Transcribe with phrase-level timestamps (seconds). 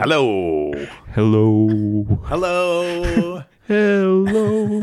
[0.00, 0.72] Hello.
[1.14, 1.68] Hello.
[2.24, 3.42] Hello.
[3.68, 4.80] Hello.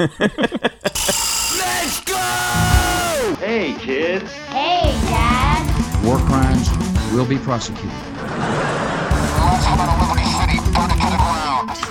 [1.57, 2.21] Let's go!
[3.41, 4.29] Hey, kids.
[4.53, 5.65] Hey, Dad.
[6.05, 6.69] War crimes
[7.11, 7.89] will be prosecuted.
[7.89, 7.97] Does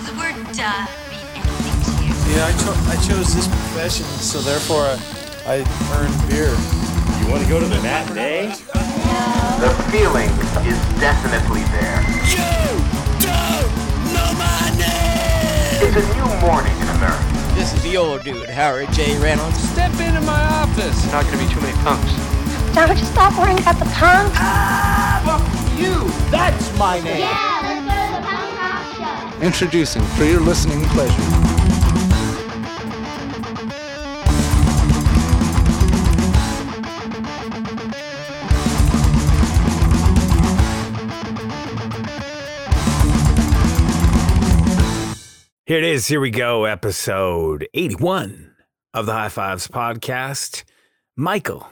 [0.06, 2.14] the word duh mean anything to you?
[2.30, 4.94] Yeah, I, cho- I chose this profession, so therefore I,
[5.46, 5.56] I
[5.98, 6.54] earned beer.
[7.20, 8.54] You want to go to the matinee?
[9.58, 10.30] The feeling
[10.64, 12.00] is definitely there.
[12.30, 12.36] You
[15.96, 17.24] a new morning in America.
[17.54, 19.18] This is the old dude, Howard J.
[19.18, 19.56] Reynolds.
[19.56, 21.10] Step into my office.
[21.10, 22.12] Not going to be too many punks.
[22.74, 24.30] Don't you stop worrying about the punk?
[24.36, 26.06] Ah, you!
[26.30, 27.20] That's my name!
[27.20, 29.46] Yeah, let's go to the punk rock show.
[29.46, 31.55] Introducing for your listening pleasure.
[45.66, 46.06] Here it is.
[46.06, 46.64] Here we go.
[46.64, 48.54] Episode 81
[48.94, 50.62] of the High Fives podcast.
[51.16, 51.66] Michael,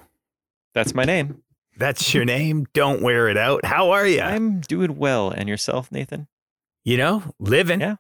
[0.75, 1.42] That's my name.
[1.77, 2.67] that's your name.
[2.72, 3.65] Don't wear it out.
[3.65, 4.20] How are you?
[4.20, 5.31] I'm doing well.
[5.31, 6.27] And yourself, Nathan?
[6.87, 7.97] you know, living, Yeah.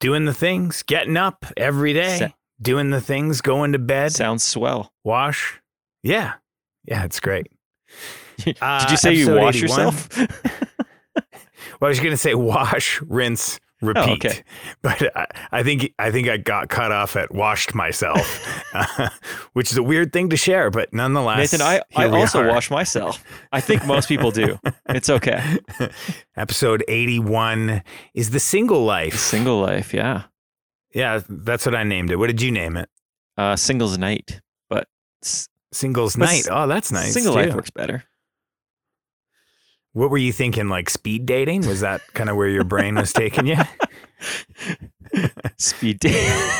[0.00, 2.28] doing the things, getting up every day, Sa-
[2.62, 4.92] doing the things, going to bed, Sounds swell.
[5.04, 5.60] wash.
[6.02, 6.34] Yeah.
[6.86, 7.48] Yeah, it's great.
[8.38, 9.62] Did Uh, you say you wash 81?
[9.62, 10.18] yourself?
[11.80, 14.42] Well, I was going to say wash, rinse, repeat, okay.
[14.82, 19.08] but I, I think I think I got cut off at washed myself, uh,
[19.52, 22.48] which is a weird thing to share, but nonetheless, Nathan, I, I also are.
[22.48, 23.22] wash myself.
[23.52, 24.58] I think most people do.
[24.88, 25.58] It's okay.
[26.36, 27.82] Episode eighty-one
[28.14, 29.16] is the single life.
[29.18, 30.24] Single life, yeah.
[30.94, 32.16] yeah, that's what I named it.
[32.16, 32.88] What did you name it?
[33.36, 34.88] Uh, singles night, but
[35.22, 36.38] s- Singles But night.
[36.40, 37.12] s- Oh, that's nice.
[37.12, 37.40] single too.
[37.40, 38.04] life works better.
[39.96, 40.68] What were you thinking?
[40.68, 41.66] Like speed dating?
[41.66, 43.56] Was that kind of where your brain was taking you?
[45.56, 46.50] Speed date.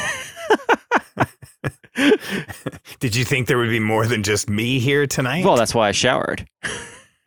[2.98, 5.44] Did you think there would be more than just me here tonight?
[5.44, 6.48] well, that's why I showered.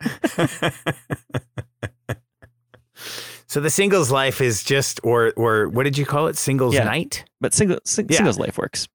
[3.46, 6.36] so the singles life is just, or or what did you call it?
[6.36, 6.82] Singles Yeah.
[6.84, 7.24] night.
[7.40, 8.16] But single sing, Yeah.
[8.16, 8.88] singles life works.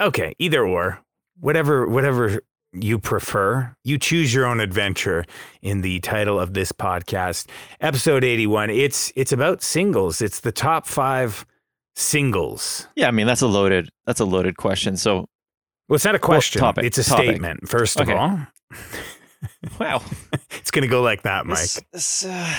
[0.00, 0.98] Okay, either or,
[1.38, 2.40] whatever whatever
[2.72, 3.74] you prefer.
[3.84, 5.24] You choose your own adventure
[5.62, 7.46] in the title of this podcast,
[7.80, 8.70] episode eighty one.
[8.70, 10.20] It's it's about singles.
[10.22, 11.44] It's the top five
[11.96, 12.86] singles.
[12.96, 14.96] Yeah, I mean that's a loaded that's a loaded question.
[14.96, 15.26] So
[15.88, 16.60] Well, it's not a question.
[16.60, 17.26] topic, it's a topic.
[17.26, 17.68] statement.
[17.68, 18.38] First of all,
[19.80, 20.02] wow.
[20.52, 21.58] it's going to go like that, Mike.
[21.58, 22.54] This, this, uh,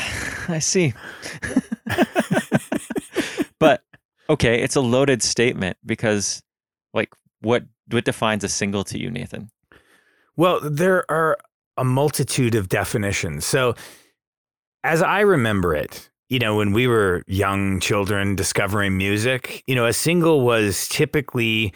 [0.49, 0.93] I see.
[3.59, 3.83] but
[4.29, 6.41] okay, it's a loaded statement because,
[6.93, 9.49] like, what what defines a single to you, Nathan?
[10.41, 11.37] Well, there are
[11.77, 13.45] a multitude of definitions.
[13.45, 13.75] So,
[14.83, 19.85] as I remember it, you know, when we were young children discovering music, you know,
[19.85, 21.75] a single was typically,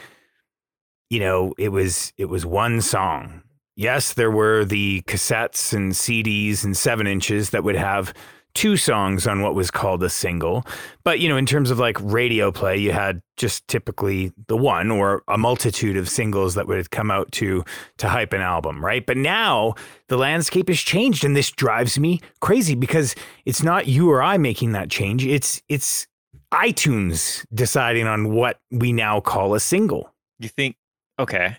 [1.11, 3.43] you know, it was it was one song.
[3.75, 8.15] Yes, there were the cassettes and CDs and seven inches that would have
[8.55, 10.66] two songs on what was called a single.
[11.03, 14.89] But, you know, in terms of like radio play, you had just typically the one
[14.89, 17.63] or a multitude of singles that would come out to
[17.97, 19.05] to hype an album, right?
[19.05, 19.75] But now
[20.07, 23.13] the landscape has changed and this drives me crazy because
[23.45, 25.25] it's not you or I making that change.
[25.25, 26.07] It's it's
[26.51, 30.13] iTunes deciding on what we now call a single.
[30.39, 30.77] You think?
[31.19, 31.57] Okay.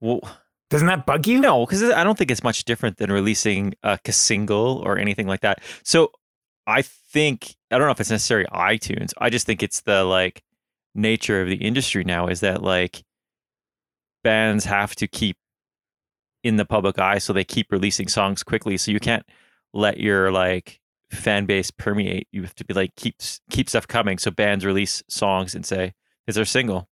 [0.00, 0.20] Well,
[0.70, 1.40] Doesn't that bug you?
[1.40, 5.26] no, because I don't think it's much different than releasing uh, a single or anything
[5.26, 5.60] like that.
[5.82, 6.12] So
[6.66, 9.12] I think I don't know if it's necessarily iTunes.
[9.18, 10.42] I just think it's the like
[10.94, 13.02] nature of the industry now is that like
[14.22, 15.36] bands have to keep
[16.44, 18.76] in the public eye, so they keep releasing songs quickly.
[18.76, 19.26] So you can't
[19.74, 22.28] let your like fan base permeate.
[22.32, 23.16] You have to be like keep
[23.50, 24.18] keep stuff coming.
[24.18, 25.94] So bands release songs and say,
[26.28, 26.89] "Is there single?"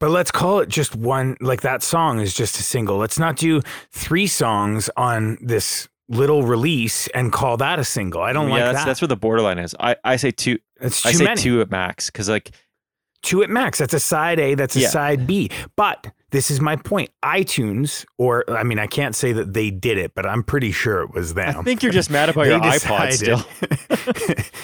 [0.00, 2.98] But let's call it just one, like that song is just a single.
[2.98, 3.60] Let's not do
[3.90, 8.22] three songs on this little release and call that a single.
[8.22, 8.86] I don't yeah, like that's, that.
[8.86, 9.74] that's where the borderline is.
[9.78, 10.58] I, I say two.
[10.80, 11.40] it's I say many.
[11.40, 12.52] two at max because like
[13.22, 13.78] two at max.
[13.78, 14.88] That's a side A, that's a Yeah.
[14.88, 15.50] side B.
[15.76, 17.10] But this is my point.
[17.24, 21.02] iTunes, or I mean, I can't say that they did it, but I'm pretty sure
[21.02, 21.58] it was them.
[21.58, 23.44] I think you're just mad about your iPod still.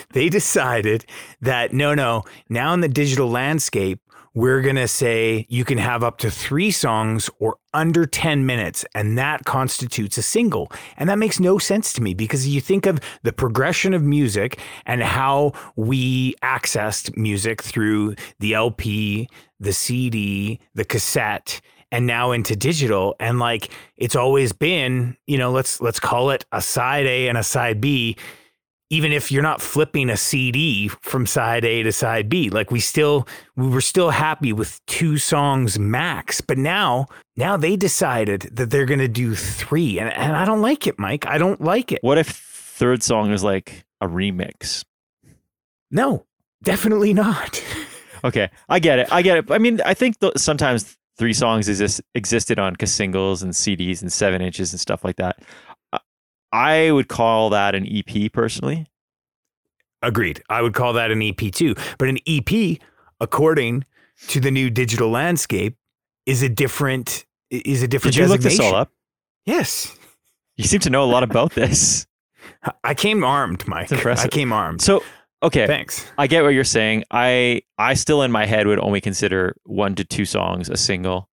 [0.13, 1.05] they decided
[1.41, 4.01] that no, no, now in the digital landscape,
[4.35, 8.85] we're going to say you can have up to three songs or under 10 minutes,
[8.95, 10.71] and that constitutes a single.
[10.97, 14.59] And that makes no sense to me because you think of the progression of music
[14.87, 19.29] and how we accessed music through the LP,
[19.61, 21.61] the CD, the cassette,
[21.93, 26.45] and now into digital and like it's always been you know let's let's call it
[26.51, 28.17] a side a and a side b
[28.95, 32.49] even if you're not flipping a CD from side A to side B.
[32.49, 33.27] Like we still
[33.57, 36.41] we were still happy with two songs max.
[36.41, 39.99] But now now they decided that they're gonna do three.
[39.99, 41.27] And, and I don't like it, Mike.
[41.27, 41.99] I don't like it.
[42.03, 44.85] What if third song is like a remix?
[45.91, 46.25] No,
[46.63, 47.63] definitely not.
[48.25, 49.13] Okay, I get it.
[49.13, 49.51] I get it.
[49.51, 54.11] I mean, I think th- sometimes three songs exist existed on singles and CDs and
[54.11, 55.43] seven inches and stuff like that.
[56.55, 58.87] I- would call that an EP personally.
[60.03, 60.43] Agreed.
[60.49, 61.75] I would call that an EP too.
[61.99, 62.79] But an EP,
[63.21, 63.85] according
[64.29, 65.77] to the new digital landscape,
[66.27, 68.91] is a different is a different Did you look this all up?
[69.47, 69.97] Yes.
[70.57, 72.07] You seem to know a lot about this.
[72.85, 73.93] I came armed, Mike.
[73.93, 74.81] I came armed.
[74.81, 75.03] So,
[75.43, 76.07] okay, Thanks.
[76.19, 77.05] I get what you're saying.
[77.11, 81.29] I I still in my head would only consider one to two songs a single.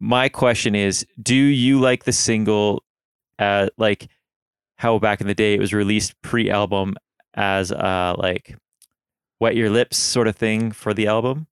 [0.00, 2.84] My question is, do you like the single
[3.38, 4.08] uh like
[4.78, 6.94] how back in the day it was released pre-album
[7.34, 8.56] as uh like
[9.40, 11.46] wet your lips sort of thing for the album?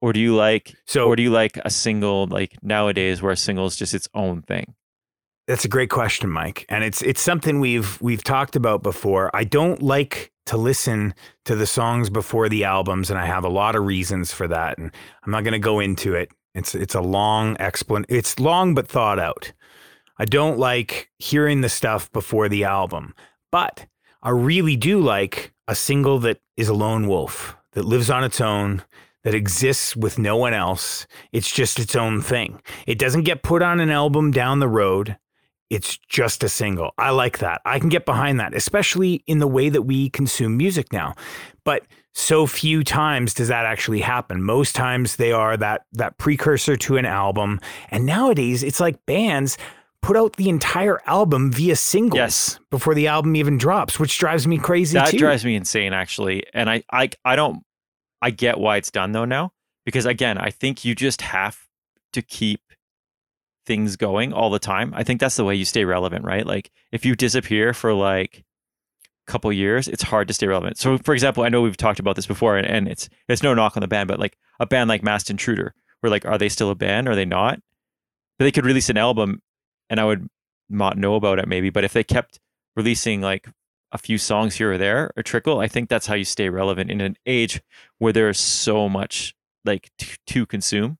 [0.00, 3.36] Or do you like So or do you like a single like nowadays where a
[3.36, 4.74] single is just its own thing?
[5.48, 9.34] That's a great question, Mike, and it's it's something we've we've talked about before.
[9.34, 11.14] I don't like to listen
[11.46, 14.76] to the songs before the albums, and I have a lot of reasons for that,
[14.76, 14.90] and
[15.24, 16.30] I'm not going to go into it.
[16.54, 18.04] It's it's a long explan.
[18.10, 19.52] It's long but thought out.
[20.18, 23.14] I don't like hearing the stuff before the album,
[23.52, 23.86] but
[24.22, 28.40] I really do like a single that is a lone wolf that lives on its
[28.40, 28.82] own.
[29.24, 31.06] That exists with no one else.
[31.32, 32.62] It's just its own thing.
[32.86, 35.18] It doesn't get put on an album down the road
[35.70, 36.92] it's just a single.
[36.96, 37.60] I like that.
[37.64, 41.14] I can get behind that, especially in the way that we consume music now.
[41.64, 41.84] But
[42.14, 44.42] so few times does that actually happen.
[44.42, 47.60] Most times they are that that precursor to an album.
[47.90, 49.58] And nowadays it's like bands
[50.02, 52.58] put out the entire album via singles Yes.
[52.70, 55.18] before the album even drops, which drives me crazy that too.
[55.18, 57.62] drives me insane actually and I, I i don't
[58.22, 59.52] i get why it's done though now
[59.84, 61.58] because again i think you just have
[62.12, 62.60] to keep
[63.66, 64.94] things going all the time.
[64.96, 66.46] I think that's the way you stay relevant right?
[66.46, 68.44] Like if you disappear for like
[69.28, 70.78] a couple years it's hard to stay relevant.
[70.78, 73.52] So for example i know we've talked about this before and, and it's it's no
[73.52, 76.48] knock on the band but like a band like masked intruder we're like are they
[76.48, 77.08] still a band?
[77.08, 77.60] Are they not?
[78.38, 79.42] But they could release an album
[79.90, 80.28] and i would
[80.68, 82.38] not know about it maybe but if they kept
[82.76, 83.48] releasing like
[83.90, 85.60] a few songs here or there, a trickle.
[85.60, 87.62] I think that's how you stay relevant in an age
[87.96, 90.98] where there's so much like t- to consume.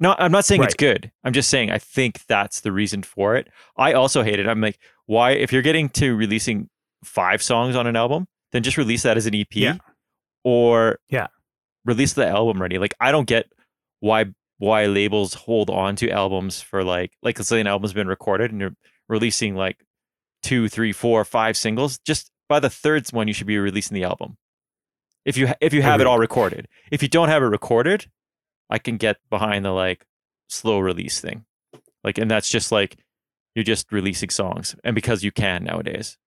[0.00, 1.12] No, I'm not saying it's good.
[1.22, 3.46] I'm just saying I think that's the reason for it.
[3.76, 4.48] I also hate it.
[4.48, 5.30] I'm like, why?
[5.30, 6.68] If you're getting to releasing
[7.04, 9.76] five songs on an album, then just release that as an EP, Yeah.
[10.42, 11.28] or Yeah.
[11.84, 12.78] release the album ready.
[12.78, 13.46] Like I don't get
[14.00, 14.24] why
[14.62, 18.52] why labels hold on to albums for like like let's say an album's been recorded
[18.52, 18.76] and you're
[19.08, 19.84] releasing like
[20.40, 21.98] two, three, four, five singles.
[22.06, 24.36] Just by the third one, you should be releasing the album.
[25.24, 26.68] If you if you have it all recorded.
[26.92, 28.06] If you don't have it recorded,
[28.70, 30.06] I can get behind the like
[30.48, 31.44] slow release thing.
[32.04, 32.98] Like, and that's just like
[33.56, 36.18] you're just releasing songs, and because you can nowadays.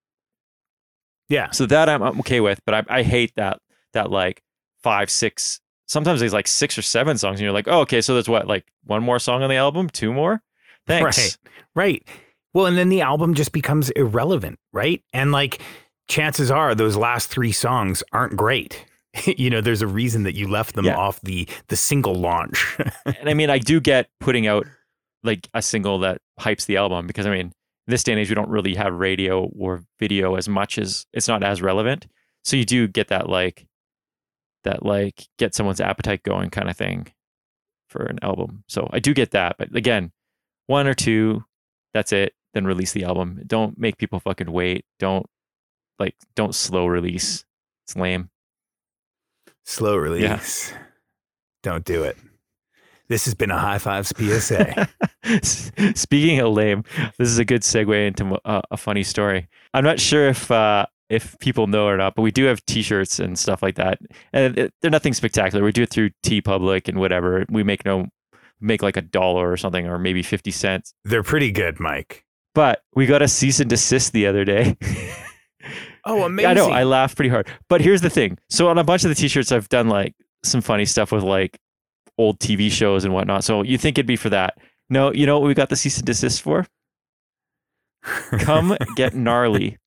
[1.30, 1.52] Yeah.
[1.52, 3.62] So that I'm, I'm okay with, but I I hate that
[3.94, 4.44] that like
[4.84, 5.62] five, six.
[5.88, 8.48] Sometimes there's like six or seven songs, and you're like, oh, okay, so there's what
[8.48, 10.42] like one more song on the album, two more.
[10.88, 11.18] Thanks.
[11.18, 11.38] Right.
[11.76, 12.08] Right.
[12.54, 15.04] Well, and then the album just becomes irrelevant, right?
[15.14, 15.62] And like
[16.08, 18.86] chances are those last three songs aren't great.
[19.26, 20.96] you know, there's a reason that you left them Yeah.
[20.96, 22.78] off the the single launch.
[23.06, 24.68] and I mean, I do get putting out
[25.24, 27.52] like a single that hypes the album because I mean,
[27.88, 31.28] this day and age, we don't really have radio or video as much as it's
[31.28, 32.08] not as relevant.
[32.44, 33.68] So you do get that like
[34.66, 37.08] that like get someone's appetite going kind of thing
[37.88, 38.64] for an album.
[38.68, 40.12] So I do get that, but again,
[40.68, 41.46] one or two,
[41.94, 42.34] that's it.
[42.54, 43.42] Then release the album.
[43.48, 44.86] Don't make people fucking wait.
[45.00, 45.26] Don't
[46.00, 47.46] like don't slow release.
[47.86, 48.30] It's lame.
[49.64, 50.74] Slow release.
[51.64, 52.18] Don't do it.
[53.08, 54.88] This has been a high fives PSA.
[55.96, 56.84] Speaking of lame,
[57.18, 59.48] this is a good segue into uh, a funny story.
[59.74, 63.20] I'm not sure if uh, if people know or not, but we do have T-shirts
[63.20, 64.00] and stuff like that,
[64.34, 65.64] and it, they're nothing spectacular.
[65.64, 67.46] We do it through TeePublic and whatever.
[67.50, 68.08] We make no
[68.60, 70.94] make like a dollar or something, or maybe fifty cents.
[71.04, 72.26] They're pretty good, Mike.
[72.56, 74.78] But we got a cease and desist the other day.
[76.06, 76.52] Oh, amazing.
[76.52, 76.70] I know.
[76.70, 77.48] I laughed pretty hard.
[77.68, 78.38] But here's the thing.
[78.50, 81.60] So on a bunch of the t-shirts, I've done like some funny stuff with like
[82.18, 83.44] old TV shows and whatnot.
[83.44, 84.58] So you think it'd be for that?
[84.90, 85.12] No.
[85.12, 86.66] You know what we got the cease and desist for?
[88.40, 89.78] Come get gnarly.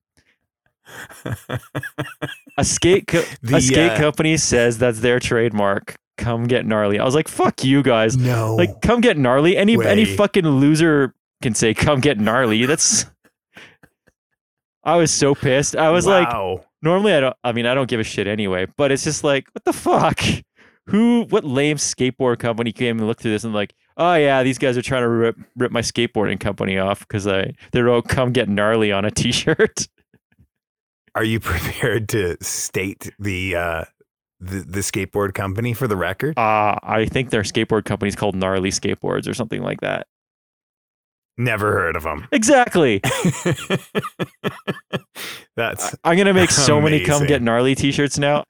[2.57, 5.97] A skate co- The, a skate uh, company says that's their trademark.
[6.17, 6.99] Come get gnarly.
[6.99, 8.17] I was like, fuck you guys.
[8.17, 8.57] no.
[8.57, 9.57] Like, come get gnarly.
[9.57, 12.67] Any any fucking loser can say, come get gnarly.
[12.67, 13.07] That's.
[14.83, 15.77] I was so pissed.
[15.77, 16.29] I was like,
[16.83, 17.37] normally I don't.
[17.45, 18.67] I mean, I don't give a shit anyway.
[18.77, 20.21] But it's just like, what the fuck?
[20.87, 21.25] Who?
[21.29, 24.77] What lame skateboard company came and looked through this and like, oh yeah, these guys
[24.77, 28.49] are trying to rip rip my skateboarding company off because I they wrote "come get
[28.49, 29.87] gnarly" on a T-shirt.
[31.15, 33.85] Are you prepared to state the uh,
[34.41, 36.39] the, the skateboard company for the record?
[36.39, 40.07] Uh, I think their skateboard company's called Gnarly Skateboards or something like that.
[41.41, 42.27] Never heard of them.
[42.33, 43.01] Exactly.
[45.57, 48.45] That's I'm gonna make so many "come get gnarly" T-shirts now.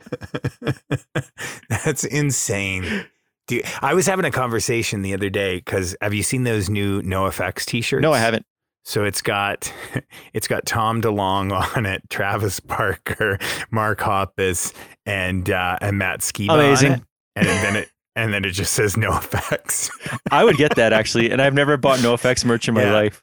[1.68, 3.04] That's insane.
[3.46, 7.02] Dude, I was having a conversation the other day because have you seen those new
[7.02, 8.02] NoFX t-shirts?
[8.02, 8.44] No, I haven't.
[8.88, 9.70] So it's got
[10.32, 13.38] it's got Tom DeLonge on it, Travis Barker,
[13.70, 14.72] Mark Hoppus,
[15.04, 16.54] and uh, and Matt Skiba.
[16.54, 17.04] Amazing.
[17.36, 19.90] And then it and then it just says no effects.
[20.30, 22.92] I would get that actually, and I've never bought NoFX merch in my Yeah.
[22.94, 23.22] life.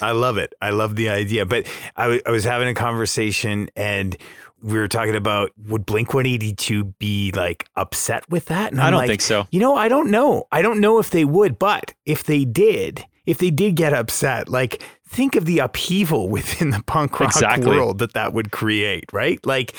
[0.00, 0.54] I love it.
[0.62, 1.44] I love the idea.
[1.44, 4.16] But I w- I was having a conversation and
[4.62, 8.72] we were talking about would Blink 182 be like upset with that?
[8.72, 9.46] And I I'm don't like, think so.
[9.50, 10.46] You know, I don't know.
[10.50, 14.48] I don't know if they would, but if they did, if they did get upset,
[14.48, 17.66] like think of the upheaval within the punk rock Exactly.
[17.76, 19.44] world that that would create, right?
[19.46, 19.74] Like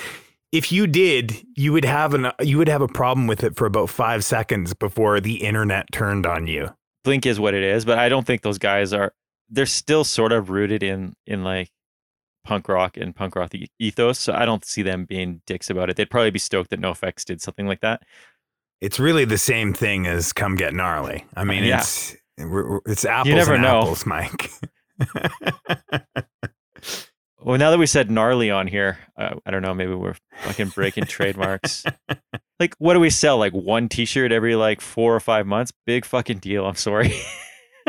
[0.51, 3.65] if you did, you would have an you would have a problem with it for
[3.65, 6.69] about 5 seconds before the internet turned on you.
[7.03, 9.13] Blink is what it is, but I don't think those guys are.
[9.49, 11.69] They're still sort of rooted in in like
[12.45, 15.97] punk rock and punk rock ethos, so I don't see them being dicks about it.
[15.97, 18.01] They'd probably be stoked that NoFX did something like that.
[18.81, 21.25] It's really the same thing as come get gnarly.
[21.35, 21.79] I mean, Yeah.
[21.79, 23.79] it's we're- we're- it's apples you never and know.
[23.81, 24.49] apples, Mike.
[27.41, 29.75] Well, now that we said gnarly on here, uh, I don't know.
[29.75, 31.83] Maybe we're fucking breaking trademarks.
[32.57, 33.37] Like, what do we sell?
[33.37, 35.73] Like one T-shirt every like four or five months?
[35.85, 36.65] Big fucking deal.
[36.65, 37.13] I'm sorry.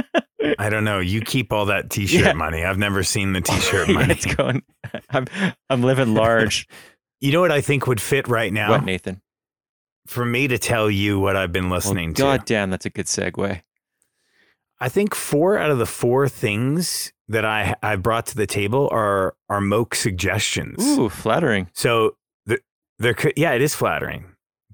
[0.58, 0.98] I don't know.
[0.98, 2.32] You keep all that t-shirt Yeah.
[2.32, 2.64] money.
[2.64, 4.14] I've never seen the t-shirt Yeah, money.
[4.14, 4.64] it's going.
[5.10, 5.26] I'm
[5.70, 6.66] I'm living large.
[7.20, 8.70] You know what I think would fit right now?
[8.70, 9.22] What, Nathan?
[10.08, 12.22] For me to tell you what I've been Well, listening God to.
[12.38, 13.62] God damn, that's a good segue.
[14.80, 18.88] I think four out of the four things that I I brought to the table
[18.92, 20.82] are are Moke suggestions.
[20.82, 21.68] Ooh, flattering.
[21.74, 22.16] So
[22.46, 22.60] the,
[22.98, 24.26] there could, yeah, it is flattering.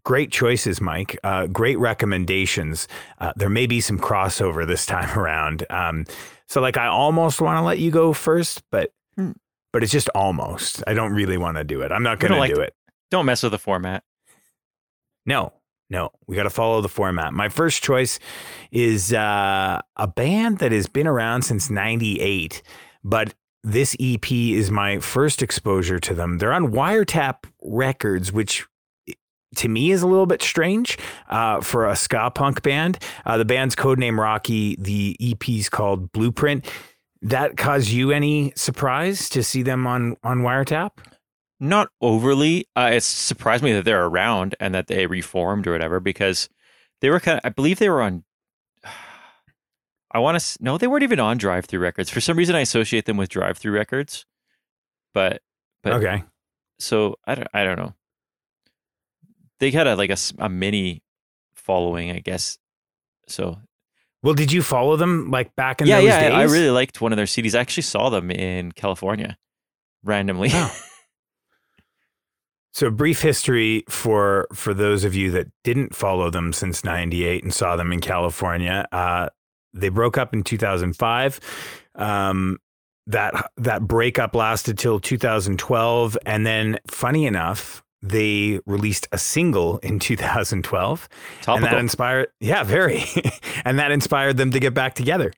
[0.05, 1.17] Great choices, Mike.
[1.23, 2.89] Uh, great recommendations.
[3.21, 5.65] Uh, there may be some crossover this time around.
[5.71, 6.05] Um,
[6.49, 9.33] so, like, I almost want to let you go first, but Hmm.
[9.73, 10.83] but it's just almost.
[10.87, 11.93] I don't really want to do it.
[11.93, 12.75] I'm not going don't to like do it.
[13.11, 14.03] Don't mess with the format.
[15.25, 15.53] No,
[15.93, 17.35] no, we got to follow the format.
[17.35, 18.19] My first choice
[18.73, 22.63] is uh, a band that has been around since '98,
[23.05, 26.39] but this EP is my first exposure to them.
[26.39, 28.67] They're on Wiretap Records, which
[29.57, 30.97] to me is a little bit strange
[31.29, 32.99] uh, for a ska punk band.
[33.27, 34.77] Uh, the band's codename Rocky.
[34.77, 36.67] The EP is called Blueprint.
[37.21, 40.93] That caused you any surprise to see them on on Wiretap?
[41.63, 42.67] Not overly.
[42.75, 46.49] Uh, it surprised me that they're around and that they reformed or whatever because
[47.01, 47.43] they were kind of.
[47.45, 48.25] I believe they were on.
[50.13, 50.59] I want to.
[50.61, 52.11] No, they weren't even on Drive-Thru Records.
[52.11, 54.27] For some reason, I associate them with Drive-Thru Records.
[55.15, 55.41] But
[55.85, 56.25] but okay.
[56.81, 57.49] so I don't.
[57.55, 57.95] I don't know.
[59.61, 61.05] They had a like a mini
[61.55, 62.59] following, I guess.
[63.29, 63.61] So
[64.25, 66.23] Well, did you follow them like back in yeah, those yeah.
[66.23, 66.33] days?
[66.33, 67.55] I really liked one of their CDs.
[67.55, 69.39] I actually saw them in California
[70.03, 70.49] randomly.
[70.53, 70.77] Oh.
[72.73, 77.53] So brief history for for those of you that didn't follow them since 98 and
[77.53, 78.87] saw them in California.
[78.91, 79.29] Uh,
[79.75, 81.41] they broke up in 2005.
[81.95, 82.59] Um,
[83.07, 89.99] that that breakup lasted till 2012 and then funny enough they released a single in
[90.01, 91.09] 2012
[91.55, 93.05] and that inspired yeah very.
[93.65, 95.33] And that inspired them to get back together.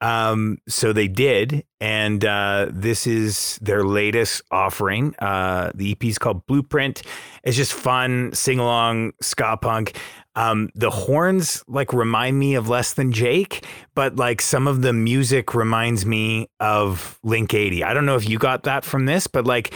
[0.00, 1.64] Um so they did.
[1.80, 5.14] And uh this is their latest offering.
[5.18, 7.02] Uh the ep is called blueprint.
[7.42, 9.98] It's just fun sing along ska punk.
[10.36, 14.92] Um the horns like remind me of less than jake but like some of the
[14.92, 19.26] music reminds me of link 80 i don't know if you got that from this
[19.26, 19.72] but like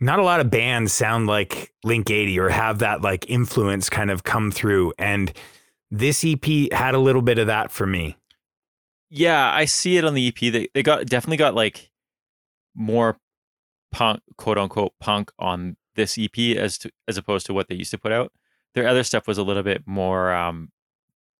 [0.00, 4.10] not a lot of bands sound like Link 80 or have that like influence kind
[4.10, 4.92] of come through.
[4.98, 5.32] And
[5.90, 8.16] this EP had a little bit of that for me.
[9.10, 10.52] Yeah, I see it on the EP.
[10.52, 11.90] They they got definitely got like
[12.74, 13.18] more
[13.92, 17.90] punk, quote unquote punk on this EP as to as opposed to what they used
[17.90, 18.32] to put out.
[18.74, 20.70] Their other stuff was a little bit more um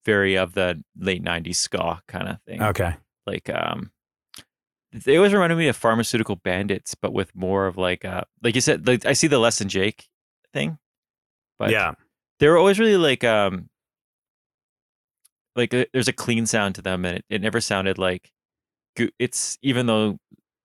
[0.04, 2.60] very of the late '90s ska kind of thing.
[2.60, 2.94] Okay.
[3.26, 3.92] Like um,
[4.92, 8.60] they always reminded me of Pharmaceutical Bandits, but with more of like uh, like you
[8.60, 10.08] said, like I see the Less Than Jake
[10.52, 10.78] thing,
[11.58, 11.92] but yeah.
[12.40, 13.68] they were always really like um
[15.56, 18.30] like uh, there's a clean sound to them and it, it never sounded like
[19.18, 20.18] it's even though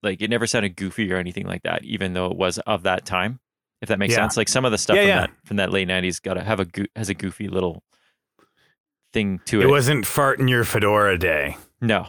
[0.03, 3.05] like it never sounded goofy or anything like that, even though it was of that
[3.05, 3.39] time.
[3.81, 4.21] If that makes Yeah.
[4.21, 5.19] sense, like some of the stuff Yeah, from yeah.
[5.21, 7.83] that from that late '90s got to have a goo has a goofy little
[9.13, 9.69] thing to It it.
[9.69, 11.57] wasn't fart in your fedora day.
[11.81, 12.07] no,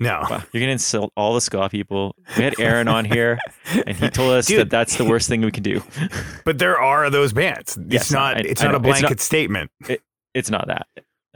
[0.00, 0.24] No.
[0.30, 2.16] Wow, you're gonna insult all the ska people.
[2.36, 3.38] We had Aaron on here,
[3.86, 4.60] and he told us Dude.
[4.60, 5.82] that that's the worst thing we can do.
[6.44, 7.76] But there are those bands.
[7.76, 8.88] It's Yes, not I- it's I not know.
[8.88, 9.70] a It's not- blanket statement.
[10.34, 10.86] It's not that.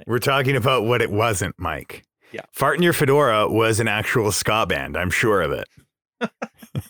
[0.06, 2.04] We're talking about what it wasn't, Mike.
[2.32, 2.40] Yeah.
[2.52, 4.96] Fart in Your Fedora was an actual ska band.
[4.96, 5.68] I'm sure of it.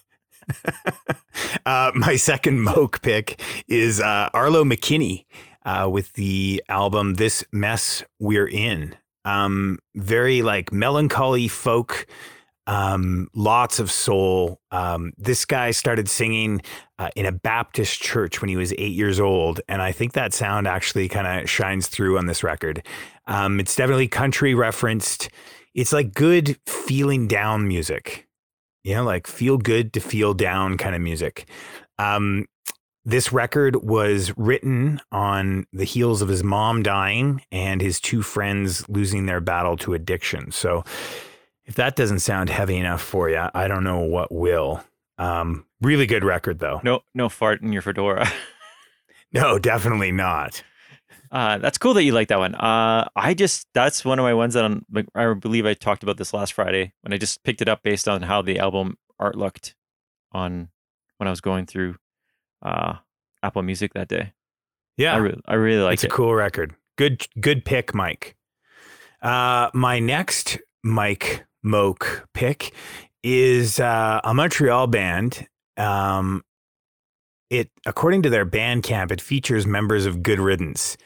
[1.67, 5.27] uh, my second Moke pick is uh, Arlo McKinley
[5.65, 8.95] uh, with the album This Mess We're In.
[9.25, 12.07] Um, very like melancholy folk,
[12.67, 14.61] um, lots of soul.
[14.71, 16.63] Um, this guy started singing
[16.99, 19.61] uh, in a Baptist church when he was eight years old.
[19.69, 22.87] And I think that sound actually kind of shines through on this record.
[23.27, 25.29] Um, it's definitely country referenced.
[25.75, 28.29] It's like good feeling down music,
[28.83, 31.49] you know, like feel good to feel down kind of music.
[31.99, 32.47] Um,
[33.05, 38.89] this record was written on the heels of his mom dying and his two friends
[38.89, 40.51] losing their battle to addiction.
[40.51, 40.85] So,
[41.67, 44.85] if that doesn't sound heavy enough for you, I don't know what will.
[45.17, 46.81] Um, really good record, though.
[46.85, 48.31] No, no fart in your fedora.
[49.35, 50.63] No, definitely not.
[51.33, 52.55] Uh, that's cool that you like that one.
[52.55, 56.05] Uh, I just that's one of my ones that I'm, like, I believe I talked
[56.05, 58.97] about this last Friday when I just picked it up based on how the album
[59.19, 59.75] art looked
[60.31, 60.69] on
[61.19, 61.97] when I was going through
[62.65, 62.95] uh,
[63.43, 64.33] Apple Music that day.
[64.97, 65.95] Yeah, I really, I really like it.
[65.95, 66.75] it's a cool record.
[66.97, 68.37] Good, good pick, Mike.
[69.23, 72.73] Uh, my next Mike Moke pick
[73.23, 75.49] is uh, a Montreal band.
[75.77, 76.45] Um,
[77.51, 80.97] it, according to their Bandcamp, it features members of Good Riddance.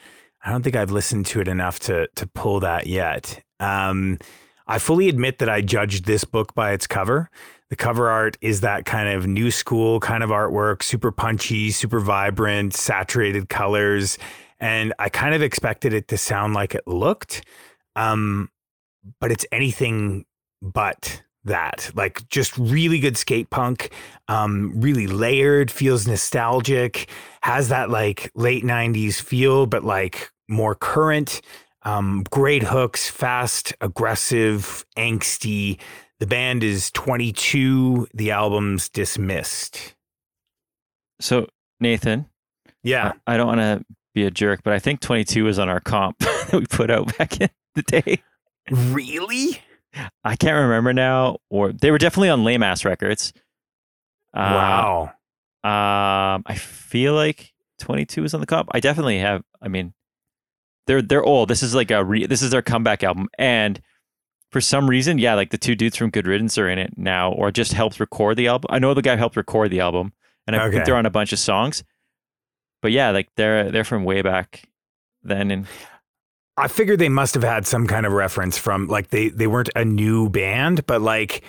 [0.44, 3.42] I don't think I've listened to it enough to to pull that yet.
[3.60, 4.18] Um,
[4.66, 7.30] I fully admit that I judged this book by its cover.
[7.70, 12.00] The cover art is that kind of new school kind of artwork, super punchy, super
[12.00, 14.18] vibrant, saturated colors,
[14.58, 17.44] and I kind of expected it to sound like it looked,
[17.94, 18.48] um,
[19.20, 20.24] but it's anything
[20.62, 21.90] but that.
[21.94, 23.92] Like just really good skate punk,
[24.28, 27.08] um, really layered, feels nostalgic,
[27.42, 31.40] has that like late '90s feel, but like more current.
[31.82, 35.78] Um, great hooks, fast, aggressive, angsty.
[36.20, 38.08] The band is 22.
[38.14, 39.94] The album's dismissed.
[41.20, 41.46] So
[41.80, 42.26] Nathan,
[42.82, 43.12] Yeah.
[43.26, 45.80] I, I don't want to be a jerk, but I think 22 was on our
[45.80, 48.22] comp that we put out back in the day.
[48.70, 49.60] Really?
[50.24, 53.32] I can't remember now, or they were definitely on Lame Ass Records.
[54.34, 55.12] Wow.
[55.64, 58.68] Um, I feel like 22 is on the comp.
[58.72, 59.42] I definitely have.
[59.62, 59.94] I mean,
[60.86, 61.48] they're they're old.
[61.48, 63.80] This is like a re, this is their comeback album, and
[64.50, 67.32] for some reason, yeah, like the two dudes from Good Riddance are in it now,
[67.32, 68.68] or just helped record the album.
[68.70, 70.12] I know the guy helped record the album,
[70.46, 70.72] and I Okay.
[70.76, 71.84] think they're on a bunch of songs.
[72.82, 74.62] But yeah, like they're they're from way back
[75.22, 75.66] then, and
[76.56, 79.70] I figured they must have had some kind of reference from like they they weren't
[79.76, 81.42] a new band, but like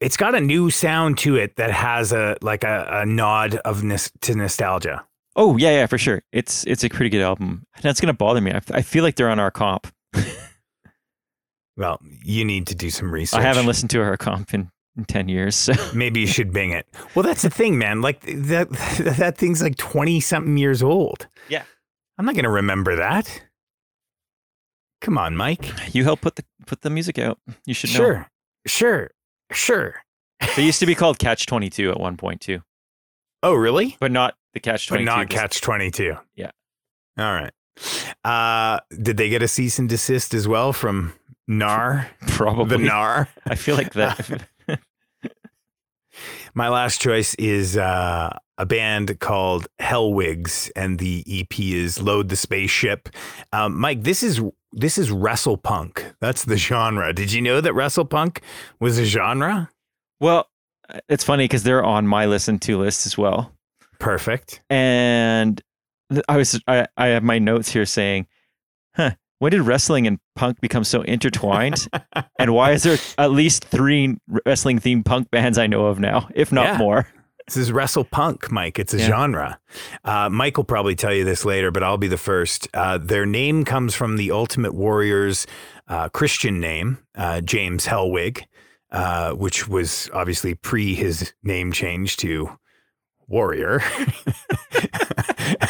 [0.00, 3.82] it's got a new sound to it that has a like a, a nod of
[3.84, 5.04] nos- to nostalgia.
[5.36, 7.64] oh yeah, yeah, for sure, it's it's a pretty good album.
[7.80, 8.50] That's gonna bother me.
[8.52, 9.86] I, I feel like they're on our comp.
[11.76, 13.40] Well, you need to do some research.
[13.40, 15.56] I haven't listened to her comp in, in ten years.
[15.56, 15.72] So.
[15.94, 16.86] Maybe you should bing it.
[17.14, 18.00] Well, that's the thing, man.
[18.02, 18.68] Like that
[19.16, 21.28] that thing's like 20 something years old.
[21.48, 21.64] Yeah.
[22.18, 23.42] I'm not going to remember that.
[25.00, 25.94] Come on, Mike.
[25.94, 27.38] You help put the put the music out.
[27.66, 27.96] You should know.
[27.96, 28.30] Sure.
[28.66, 29.10] Sure.
[29.50, 29.94] Sure.
[30.56, 32.62] They used to be called Catch Twenty Two at one point too,
[33.42, 33.96] Oh, really?
[34.00, 35.16] but not the Catch But Twenty Two.
[35.16, 36.16] not catch 22.
[36.36, 36.50] Yeah.
[37.18, 37.52] All right.
[38.24, 41.14] Uh, did they get a cease and desist as well from
[41.48, 42.08] NAR?
[42.28, 42.78] Probably.
[42.78, 43.28] The NAR?
[43.46, 44.48] I feel like that.
[46.54, 52.36] My last choice is uh, a band called Hellwigs, and the EP is "Load the
[52.36, 53.08] Spaceship."
[53.52, 54.40] Um, Mike, this is
[54.72, 56.12] this is wrestle punk.
[56.20, 57.12] That's the genre.
[57.14, 58.42] Did you know that wrestle punk
[58.80, 59.70] was a genre?
[60.20, 60.48] well,
[61.08, 63.50] it's funny because they're on my listen to list as well,
[63.98, 64.60] Perfect.
[64.68, 65.60] and
[66.28, 68.26] I was I, I have my notes here saying,
[68.94, 71.88] "Huh." When did wrestling and punk become so intertwined?
[72.38, 74.14] and why is there at least three
[74.46, 76.76] wrestling themed punk bands I know of now, if not Yeah.
[76.78, 77.08] more?
[77.48, 78.78] This is wrestle punk, Mike.
[78.78, 79.06] It's a Yeah.
[79.08, 79.58] genre.
[80.04, 82.68] Uh, Mike will probably tell you this later, but I'll be the first.
[82.72, 85.44] Uh, their name comes from the Ultimate Warrior's
[85.88, 88.44] uh, Christian name, uh, James Hellwig,
[88.92, 92.48] uh, which was obviously pre his name change to
[93.26, 93.82] Warrior.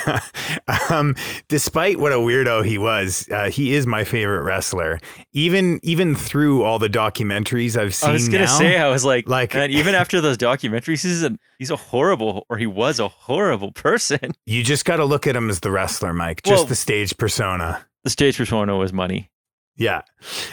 [0.91, 1.15] um,
[1.49, 5.01] despite what a weirdo he was, uh, he is my favorite wrestler.
[5.33, 8.11] Even even through all the documentaries I've seen.
[8.11, 11.23] I was gonna now, say, I was like, like- man, even after those documentaries, he's
[11.23, 14.33] a he's a horrible, or he was a horrible person.
[14.47, 16.43] you just got to look at him as the wrestler, Mike.
[16.43, 17.87] Just Well- the stage persona.
[18.05, 19.31] The stage persona was money.
[19.77, 20.03] Yeah.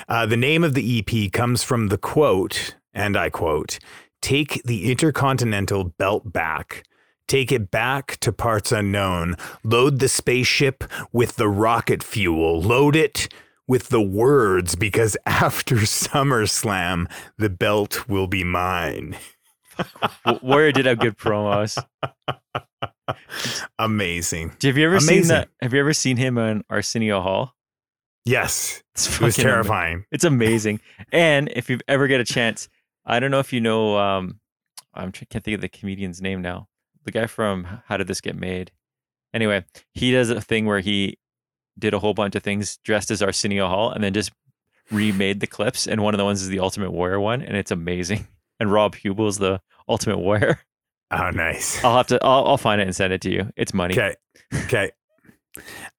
[0.08, 3.80] Uh, the name of the EP comes from the quote, and I quote,
[4.22, 6.84] Take the intercontinental belt back.
[7.30, 9.36] Take it back to parts unknown.
[9.64, 12.60] Load the spaceship with the rocket fuel.
[12.60, 13.32] Load it
[13.68, 17.06] with the words because after SummerSlam,
[17.38, 19.16] the belt will be mine.
[20.42, 21.78] Warrior did have good promos.
[23.78, 24.54] Amazing.
[24.64, 25.50] Have you ever seen that?
[25.62, 27.54] Have you ever seen him on Arsenio Hall?
[28.26, 28.82] Yes.
[28.96, 30.04] It's It was terrifying.
[30.12, 30.80] It's amazing.
[31.12, 32.70] and if you ever get a chance,
[33.06, 33.98] I don't know if you know.
[34.00, 34.40] Um,
[34.96, 36.68] I'm can't think of the comedian's name now.
[37.06, 38.72] The guy from How Did This Get Made?
[39.34, 41.18] Anyway, he does a thing where he
[41.78, 44.32] did a whole bunch of things dressed as Arsenio Hall, and then just
[44.92, 45.88] remade the clips.
[45.88, 48.28] And one of the ones is the Ultimate Warrior one, and it's amazing.
[48.62, 50.60] And Rob Huebel is the Ultimate Warrior.
[51.12, 51.82] Oh, nice.
[51.82, 52.20] I'll have to.
[52.22, 53.50] I'll, I'll find it and send it to you.
[53.56, 53.94] It's money.
[53.94, 54.16] Okay.
[54.66, 54.92] Okay.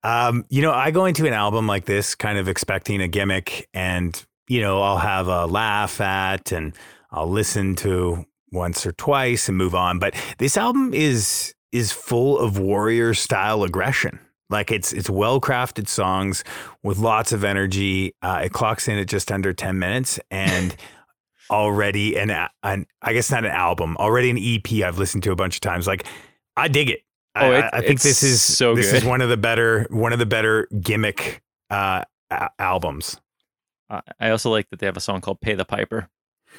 [0.03, 3.69] Um, you know, I go into an album like this kind of expecting a gimmick
[3.75, 6.75] and, you know, I'll have a laugh at and
[7.11, 9.99] I'll listen to once or twice and move on.
[9.99, 14.19] But this album is is full of warrior style aggression.
[14.49, 16.43] Like it's it's well crafted songs
[16.83, 18.15] with lots of energy.
[18.23, 20.75] Uh, it clocks in at just under ten minutes, and
[21.51, 22.31] already an,
[22.63, 24.85] an I guess not an album, already an EP.
[24.85, 25.87] I've listened to a bunch of times.
[25.87, 26.05] Like
[26.57, 27.01] I dig it.
[27.37, 28.83] I, Oh, it- I- I think this is so good.
[28.83, 28.97] this good.
[28.99, 33.21] is one of the better one of the better gimmick uh, a- albums.
[33.89, 36.09] I I also like that they have a song called "Pay the Piper."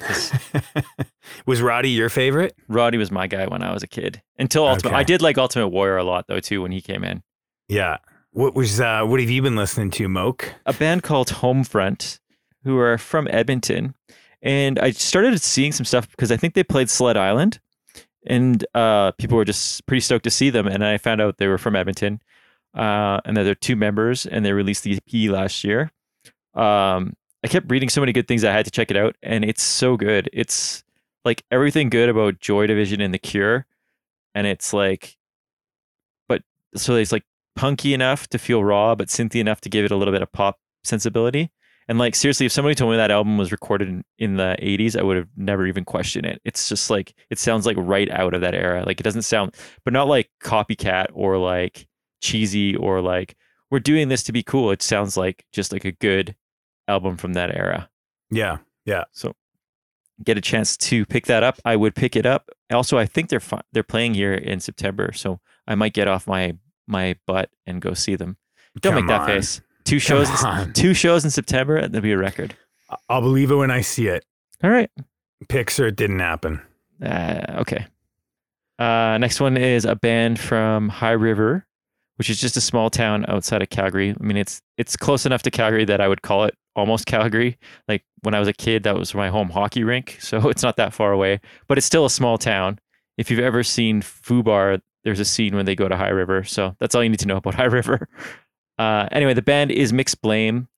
[1.46, 2.54] was Roddy your favorite?
[2.68, 4.22] Roddy was my guy when I was a kid.
[4.38, 5.00] Until Ultimate, Okay.
[5.00, 7.22] I did like Ultimate Warrior a lot though too when he came in.
[7.68, 7.98] Yeah.
[8.32, 10.54] What was uh, what have you been listening to, Moke?
[10.66, 12.18] A band called Homefront,
[12.64, 13.94] who are from Edmonton,
[14.40, 17.60] and I started seeing some stuff because I think they played Sled Island,
[18.26, 20.66] and uh, people were just pretty stoked to see them.
[20.66, 22.20] And I found out they were from Edmonton,
[22.74, 25.92] uh, and that they're two members, and they released the EP last year.
[26.54, 27.12] Um,
[27.44, 29.62] I kept reading so many good things I had to check it out, and it's
[29.62, 30.30] so good.
[30.32, 30.81] It's
[31.24, 33.66] like everything good about Joy Division and The Cure,
[34.34, 35.16] and it's like,
[36.28, 36.42] but
[36.74, 37.24] so it's like
[37.56, 40.32] punky enough to feel raw, but synthy enough to give it a little bit of
[40.32, 41.50] pop sensibility.
[41.88, 44.98] And like seriously, if somebody told me that album was recorded in, in the '80s,
[44.98, 46.40] I would have never even questioned it.
[46.44, 48.84] It's just like it sounds like right out of that era.
[48.86, 49.54] Like it doesn't sound,
[49.84, 51.86] but not like copycat or like
[52.20, 53.36] cheesy or like
[53.70, 54.70] we're doing this to be cool.
[54.70, 56.36] It sounds like just like a good
[56.88, 57.88] album from that era.
[58.30, 58.58] Yeah.
[58.84, 59.04] Yeah.
[59.12, 59.34] So
[60.24, 62.50] get a chance to pick that up, I would pick it up.
[62.72, 66.26] Also, I think they're fi- they're playing here in September, so I might get off
[66.26, 66.56] my
[66.86, 68.36] my butt and go see them.
[68.80, 69.26] Don't Come make that on.
[69.26, 69.60] face.
[69.84, 72.56] Two shows, in- two shows in September, and that'll be a record.
[73.08, 74.24] I'll believe it when I see it.
[74.62, 74.90] All right.
[75.46, 76.62] Pixar it didn't happen.
[77.02, 77.86] Uh, okay.
[78.78, 81.66] Uh, next one is a band from High River,
[82.16, 84.10] which is just a small town outside of Calgary.
[84.18, 87.58] I mean, it's it's close enough to Calgary that I would call it almost Calgary.
[87.88, 90.76] Like when I was a kid, that was my home hockey rink, so it's not
[90.76, 91.40] that far away.
[91.68, 92.78] But it's still a small town.
[93.18, 96.44] If you've ever seen Fubar, there's a scene when they go to High River.
[96.44, 98.08] So that's all you need to know about High River.
[98.78, 100.68] Uh, anyway, the band is Mixed Blame.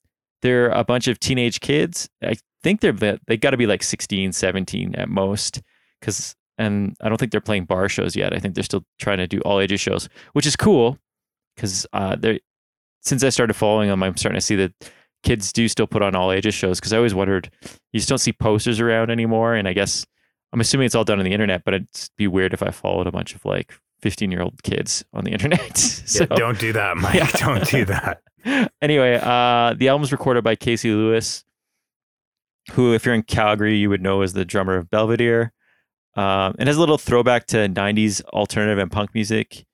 [0.43, 2.09] They're a bunch of teenage kids.
[2.23, 5.63] I think they're they got to be like 16, 17 at most
[6.01, 8.35] because and I don't think they're playing bar shows yet.
[8.35, 10.99] I think they're still trying to do all ages shows, which is cool
[11.57, 12.41] because uh, they
[13.01, 14.73] since I started following them, I'm starting to see that
[15.25, 17.51] kids do still put on all ages shows because I always wondered
[17.93, 20.07] you just don't see posters around anymore, and I guess
[20.53, 23.09] I'm assuming it's all done on the internet, but it'd be weird if I followed
[23.09, 25.77] a bunch of like 15 year old kids on the internet.
[25.77, 27.15] so Yeah, don't do that, Mike.
[27.15, 27.31] Yeah.
[27.33, 28.23] Don't do that.
[28.81, 31.43] anyway, uh, the album was recorded by Casey Lewis,
[32.73, 35.53] who, if you're in Calgary, you would know as the drummer of Belvedere.
[36.17, 39.67] Um, and has a little throwback to 90s alternative and punk music.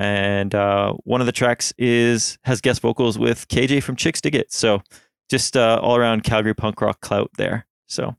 [0.00, 4.34] And uh, one of the tracks is has guest vocals with KJ from Chicks Dig
[4.34, 4.50] It.
[4.50, 4.80] So
[5.28, 7.66] just uh, all around Calgary punk rock clout there.
[7.86, 8.16] So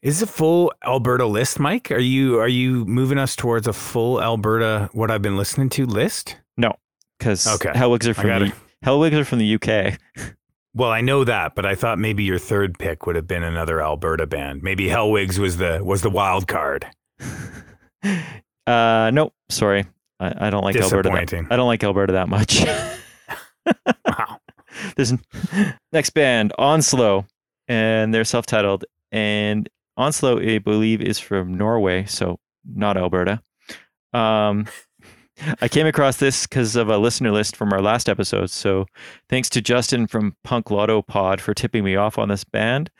[0.00, 1.90] Is it a full Alberta list, Mike?
[1.92, 5.84] Are you are you moving us towards a full Alberta what I've been listening to
[5.84, 6.36] list?
[6.56, 6.72] No,
[7.18, 7.72] because Okay.
[7.74, 8.52] Hellwigs are from the.
[8.82, 9.98] Hellwigs are from the UK.
[10.74, 13.82] Well, I know that, but I thought maybe your third pick would have been another
[13.82, 14.62] Alberta band.
[14.62, 16.86] Maybe Hellwigs was the was the wild card.
[18.66, 19.86] Uh, nope, sorry,
[20.20, 21.10] I, I don't like Alberta.
[21.10, 22.64] That, I don't like Alberta that much.
[24.06, 24.38] Wow.
[24.96, 25.12] There's
[25.92, 27.26] next band Onslow,
[27.66, 28.86] and they're self-titled.
[29.12, 33.42] And Onslow, I believe, is from Norway, so not Alberta.
[34.12, 34.66] Um,
[35.60, 38.50] I came across this because of a listener list from our last episode.
[38.50, 38.86] So
[39.28, 42.90] thanks to Justin from Punk Lotto Pod for tipping me off on this band.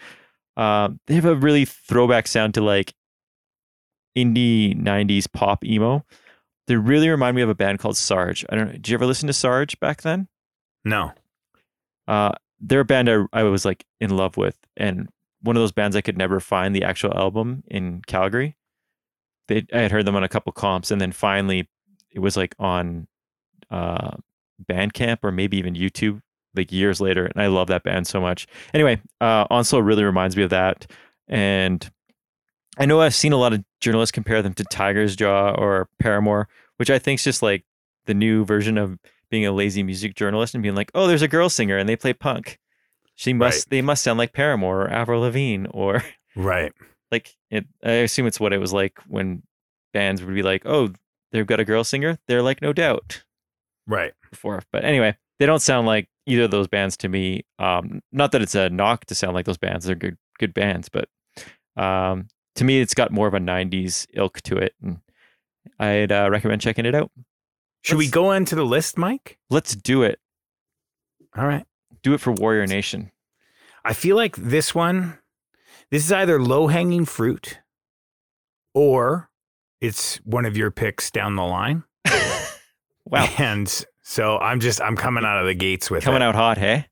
[0.57, 2.95] Uh, they have a really throwback sound to like
[4.17, 6.05] indie 90s pop emo.
[6.69, 8.45] They really remind me of a band called Sarge.
[8.51, 8.73] I don't know.
[8.73, 10.29] Did you ever listen to Sarge back then?
[10.85, 11.13] No.
[12.07, 15.09] Uh, they're a band I, I was like in love with, and
[15.41, 18.55] one of those bands I could never find the actual album in Calgary.
[19.47, 21.69] They, I had heard them on a couple comps, and then finally,
[22.11, 23.09] it was like on
[23.71, 24.17] uh,
[24.71, 26.21] Bandcamp or maybe even YouTube,
[26.55, 27.25] like years later.
[27.25, 28.47] And I love that band so much.
[28.75, 30.91] Anyway, uh, Onslow really reminds me of that,
[31.29, 31.91] and
[32.79, 36.49] I know I've seen a lot of journalists compare them to Tigers Jaw or Paramore,
[36.77, 37.65] which I think is just like
[38.07, 38.99] the new version of
[39.31, 41.97] being a lazy music journalist and being like, oh, there's a girl singer and they
[41.97, 42.59] play punk.
[43.15, 43.71] She must, Right.
[43.71, 46.05] they must sound like Paramore or Avril Lavigne or
[46.37, 46.73] Right.
[47.11, 47.67] like it.
[47.85, 49.43] I assume it's what it was like when
[49.93, 50.91] bands would be like, oh,
[51.33, 52.19] they've got a girl singer.
[52.29, 53.25] They're like, no doubt
[53.87, 54.13] Right.
[54.31, 54.63] before.
[54.73, 57.45] But anyway, they don't sound like either of those bands to me.
[57.59, 60.89] Um, not that it's a knock to sound like those bands; they're good, good bands.
[60.89, 61.09] But
[61.83, 64.99] um, to me, it's got more of a '90s ilk to it, and
[65.79, 67.11] I'd uh, recommend checking it out.
[67.83, 69.39] Should we Let's- go into the list, Mike?
[69.51, 70.19] Let's do it.
[71.37, 71.65] All right.
[72.03, 73.11] Do it for Warrior Nation.
[73.85, 75.19] I feel like this one,
[75.91, 77.59] this is either low hanging fruit
[78.75, 79.31] or
[79.81, 81.85] it's one of your picks down the line.
[83.11, 86.25] Wow, And so I'm just, I'm coming out of the gates with coming it.
[86.27, 86.87] out hot, hey?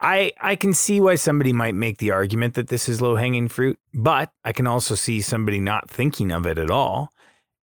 [0.00, 3.48] I, I can see why somebody might make the argument that this is low hanging
[3.48, 7.12] fruit, but I can also see somebody not thinking of it at all.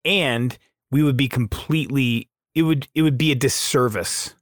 [0.05, 0.57] And
[0.91, 4.33] we would be completely, it would, it would be a disservice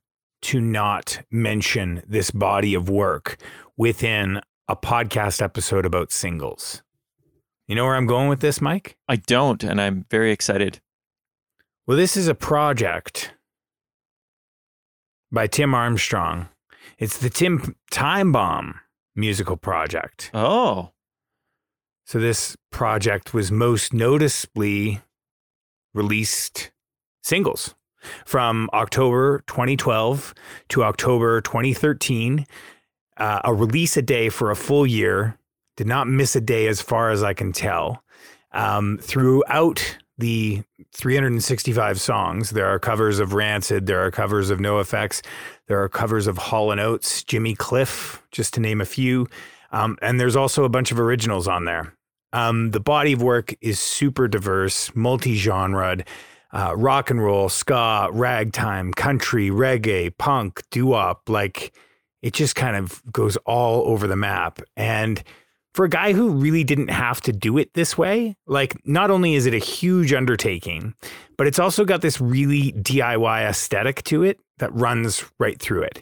[0.44, 3.38] to not mention this body of work
[3.78, 6.84] within a podcast episode about singles.
[7.68, 8.96] You know where I'm going with this, Mike?
[9.08, 10.82] I don't, and I'm very excited.
[11.88, 13.34] Well, this is a project
[15.32, 16.50] by Tim Armstrong.
[16.98, 18.76] It's the Tim Timebomb
[19.16, 20.32] musical project.
[20.34, 20.92] Oh,
[22.06, 25.02] So this project was most noticeably
[25.94, 26.72] released
[27.24, 27.76] singles
[28.26, 30.34] from October 2012
[30.70, 32.46] to October 2013.
[33.18, 35.38] Uh, a release a day for a full year.
[35.78, 38.04] Did not miss a day as far as I can tell.
[38.52, 45.26] Um, throughout the 365 songs, there are covers of Rancid, there are covers of NoFX,
[45.68, 49.28] there are covers of Hall and Oates, Jimmy Cliff, just to name a few.
[49.72, 51.94] Um, and there's also a bunch of originals on there.
[52.34, 56.08] Um, the body of work is super diverse, multi-genred,
[56.52, 61.30] uh, rock and roll, ska, ragtime, country, reggae, punk, doo-wop.
[61.30, 61.74] Like
[62.22, 64.60] it just kind of goes all over the map.
[64.76, 65.24] And
[65.76, 69.36] for a guy who really didn't have to do it this way, like not only
[69.36, 70.96] is it a huge undertaking,
[71.38, 76.02] but it's also got this really DIY aesthetic to it that runs right through it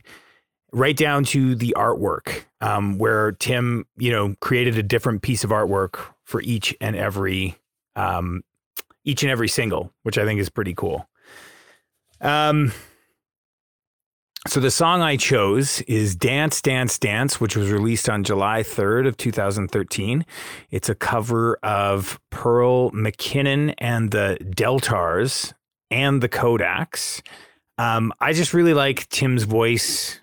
[0.73, 5.51] right down to the artwork, um, where Tim, you know, created a different piece of
[5.51, 7.55] artwork for each and every,
[7.95, 8.43] um,
[9.05, 11.07] each and every single, which I think is pretty cool.
[12.21, 12.71] Um,
[14.47, 19.07] so the song I chose is "Dance, Dance, Dance," which was released on July 3rd
[19.07, 20.25] of 2013.
[20.69, 25.53] It's a cover of Pearl McKinnon and the Deltars
[25.89, 27.21] and the Kodaks.
[27.77, 30.19] Um, I just really like Tim's voice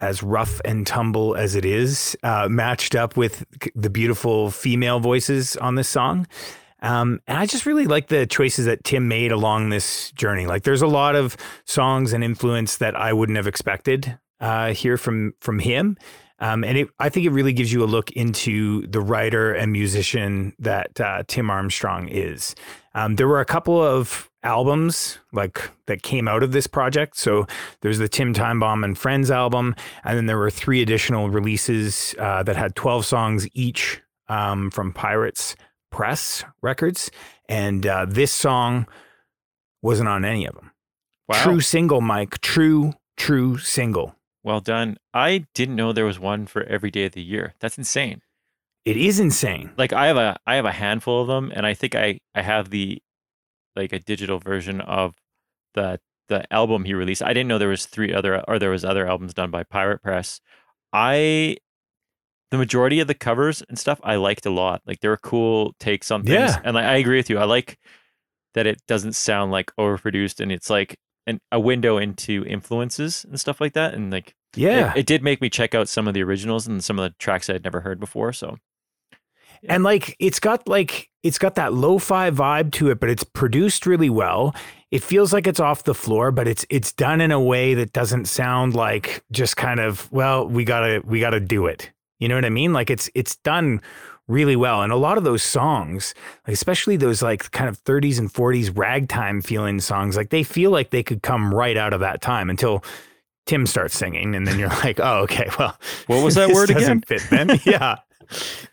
[0.00, 5.56] as rough and tumble as it is, uh, matched up with the beautiful female voices
[5.56, 6.26] on this song.
[6.80, 10.46] Um, and I just really like the choices that Tim made along this journey.
[10.46, 14.96] Like, there's a lot of songs and influence that I wouldn't have expected uh, here
[14.96, 15.96] from from him.
[16.40, 19.72] Um, and it, I think it really gives you a look into the writer and
[19.72, 22.54] musician that uh, Tim Armstrong is.
[22.94, 27.16] Um, there were a couple of albums like that came out of this project.
[27.16, 27.46] So
[27.80, 32.44] there's the Tim Timebomb and Friends album, and then there were three additional releases uh,
[32.44, 35.56] that had 12 songs each um, from Pirates
[35.90, 37.10] Press Records,
[37.48, 38.86] and uh, this song
[39.82, 40.72] wasn't on any of them.
[41.28, 41.42] wow.
[41.42, 42.40] True single, Mike.
[42.40, 44.14] True, true single.
[44.42, 44.96] Well done.
[45.12, 47.54] I didn't know there was one for every day of the year.
[47.60, 48.22] That's insane.
[48.84, 49.72] It is insane.
[49.76, 52.42] Like I have a I have a handful of them and I think I I
[52.42, 53.02] have the
[53.76, 55.14] like a digital version of
[55.74, 57.22] the the album he released.
[57.22, 60.02] I didn't know there was three other or there was other albums done by Pirate
[60.02, 60.40] Press.
[60.92, 61.56] I
[62.50, 64.82] the majority of the covers and stuff I liked a lot.
[64.86, 66.52] Like they were cool takes on things.
[66.52, 66.60] Yeah.
[66.64, 67.38] And like I agree with you.
[67.38, 67.78] I like
[68.54, 73.38] that it doesn't sound like overproduced and it's like an, a window into influences and
[73.38, 73.94] stuff like that.
[73.94, 74.92] And like Yeah.
[74.96, 77.50] it, did make me check out some of the originals and some of the tracks
[77.50, 78.32] I had never heard before.
[78.32, 78.56] So
[79.68, 83.86] and like it's got like it's got that lo-fi vibe to it but it's produced
[83.86, 84.54] really well
[84.90, 87.92] it feels like it's off the floor, but it's it's done in a way that
[87.92, 91.90] doesn't sound like just kind of well, we gotta we gotta do it.
[92.18, 92.72] You know what I mean?
[92.72, 93.80] Like it's it's done
[94.26, 94.82] really well.
[94.82, 96.14] And a lot of those songs,
[96.46, 100.90] especially those like kind of 30s and 40s ragtime feeling songs, like they feel like
[100.90, 102.84] they could come right out of that time until
[103.46, 107.00] Tim starts singing, and then you're like, oh, okay, well, What was that word again?
[107.00, 107.96] doesn't Fit then, yeah.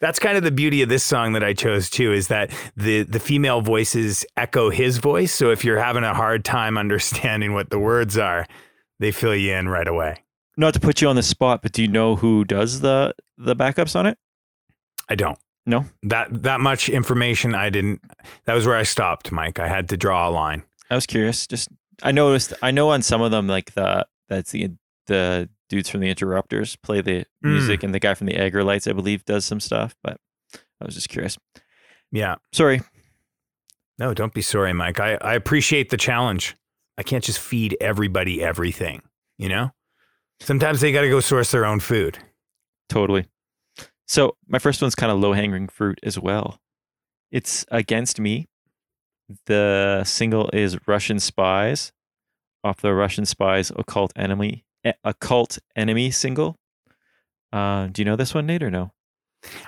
[0.01, 3.03] That's kind of the beauty of this song that I chose too, is that the
[3.03, 5.31] the female voices echo his voice.
[5.31, 8.45] So if you're having a hard time understanding what the words are,
[8.99, 10.25] they fill you in right away.
[10.58, 13.56] Not to put you on the spot, but do you know who does the the
[13.56, 14.18] backups on it?
[15.10, 15.38] I don't.
[15.65, 15.86] No.
[16.04, 18.02] That that much information I didn't
[18.46, 19.60] that was where I stopped, Mike.
[19.60, 20.63] I had to draw a line.
[20.89, 21.46] I was curious.
[21.48, 21.70] Just
[22.04, 22.54] I noticed.
[22.62, 24.72] I know on some of them, like the that's the
[25.08, 27.52] the dudes from the Interrupters play the Mm.
[27.52, 29.96] music, and the guy from the Aggrolites, I believe, does some stuff.
[30.04, 30.18] But
[30.54, 31.38] I was just curious.
[32.12, 32.36] Yeah.
[32.54, 32.82] Sorry.
[33.98, 35.00] No, don't be sorry, Mike.
[35.00, 36.56] I, I appreciate the challenge.
[36.98, 39.02] I can't just feed everybody everything,
[39.38, 39.72] you know?
[40.39, 42.19] Sometimes they got to go source their own food.
[42.89, 43.26] Totally.
[44.08, 46.60] So my first one's kind of low hanging fruit as well.
[47.32, 48.48] It's Against Me.
[49.48, 51.91] The single is Russian Spies
[52.63, 54.63] off the Russian Spies Occult Enemy
[55.04, 56.58] Occult Enemy single.
[57.52, 58.91] Uh, do you know this one, Nate, or no?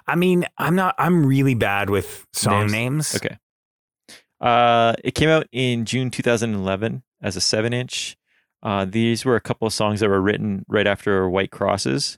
[0.06, 2.72] I mean, I'm not, I'm really bad with song Names?
[2.72, 3.16] names.
[3.16, 3.38] Okay.
[4.40, 8.16] Uh, it came out in June 2011 as a seven inch.
[8.64, 12.18] Uh, these were a couple of songs that were written right after White Crosses,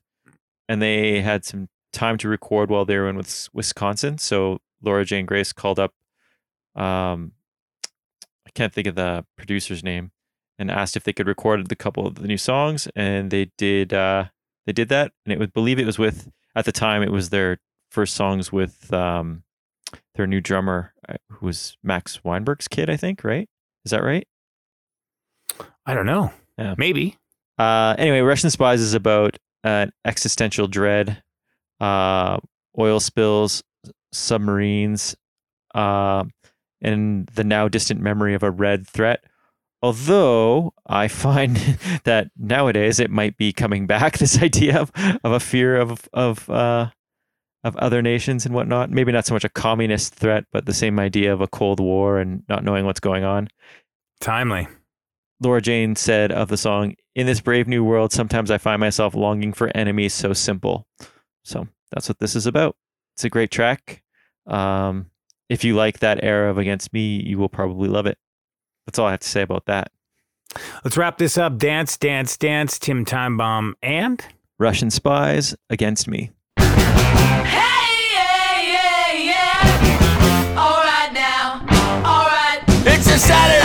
[0.68, 4.18] and they had some time to record while they were in Wis- Wisconsin.
[4.18, 5.94] So Laura Jane Grace called up,
[6.76, 7.34] um,
[8.48, 10.12] I can't think of the producer's name,
[10.58, 13.94] and asked if they could record the couple of the new songs, and they did.
[13.94, 14.26] Uh,
[14.66, 17.30] they did that, and it would believe it was with at the time it was
[17.30, 17.58] their
[17.90, 19.44] first songs with um,
[20.16, 23.24] their new drummer, uh, who was Max Weinberg's kid, I think.
[23.24, 23.50] Right?
[23.84, 24.28] Is that right?
[25.90, 26.32] I don't know.
[26.60, 26.76] Yeah.
[26.78, 27.18] Maybe.
[27.58, 31.24] Uh, anyway, Russian Spies is about an existential dread,
[31.80, 32.38] uh,
[32.78, 33.64] oil spills,
[34.12, 35.16] submarines,
[35.74, 36.26] uh,
[36.80, 39.24] and the now distant memory of a red threat.
[39.82, 41.56] Although I find
[42.04, 44.18] that nowadays it might be coming back.
[44.20, 44.92] This idea of,
[45.24, 46.92] of a fear of of uh,
[47.64, 48.92] of other nations and whatnot.
[48.92, 52.20] Maybe not so much a communist threat, but the same idea of a cold war
[52.20, 53.48] and not knowing what's going on.
[54.22, 54.68] Timely.
[55.42, 59.16] Laura Jane said of the song, In this brave new world, sometimes I find myself
[59.16, 60.86] longing for enemies so simple.
[61.44, 62.76] So that's what this is about.
[63.16, 64.04] It's a great track.
[64.48, 65.08] Um,
[65.50, 68.18] if you like that era of Against Me, you will probably love it.
[68.86, 69.92] That's all I have to say about that.
[70.84, 71.58] Let's wrap this up.
[71.58, 72.80] Dance, dance, dance.
[72.80, 74.24] Tim Timebomb and
[74.58, 76.32] Russian Spies Against Me.
[76.58, 76.66] Hey,
[78.14, 80.56] yeah, yeah, yeah.
[80.58, 81.62] All right now.
[82.04, 82.62] All right.
[82.88, 83.59] It's a Saturday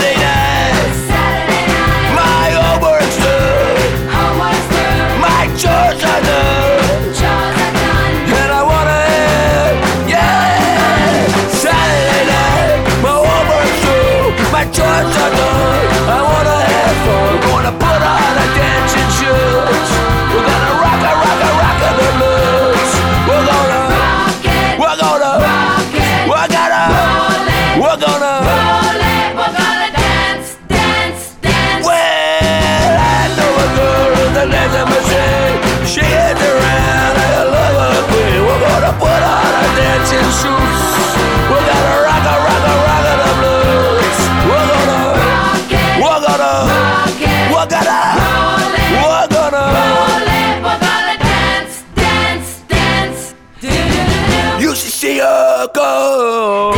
[54.74, 56.74] You should see her go.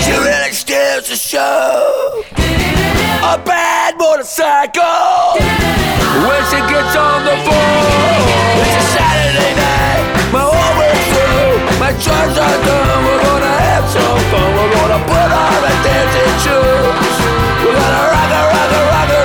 [0.00, 2.24] She really steals the show.
[2.32, 5.36] A bad motorcycle.
[5.36, 7.76] When she gets on the floor,
[8.56, 10.32] it's a Saturday night.
[10.32, 13.04] My whole homework's through, my chores are done.
[13.04, 14.48] We're gonna have some fun.
[14.56, 17.16] We're gonna put on our dancing shoes.
[17.60, 19.15] We're gonna rock a rock a rock a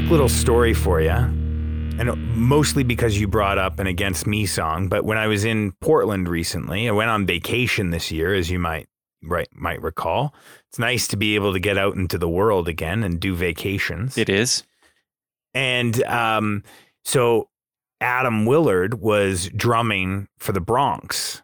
[0.00, 1.10] quick little story for you.
[1.10, 5.72] And mostly because you brought up an Against Me song, but when I was in
[5.72, 8.88] Portland recently, I went on vacation this year, as you might
[9.22, 10.34] right might recall.
[10.68, 14.16] It's nice to be able to get out into the world again and do vacations.
[14.16, 14.62] It is.
[15.52, 16.62] And um,
[17.04, 17.50] so
[18.00, 21.42] Adam Willard was drumming for the Bronx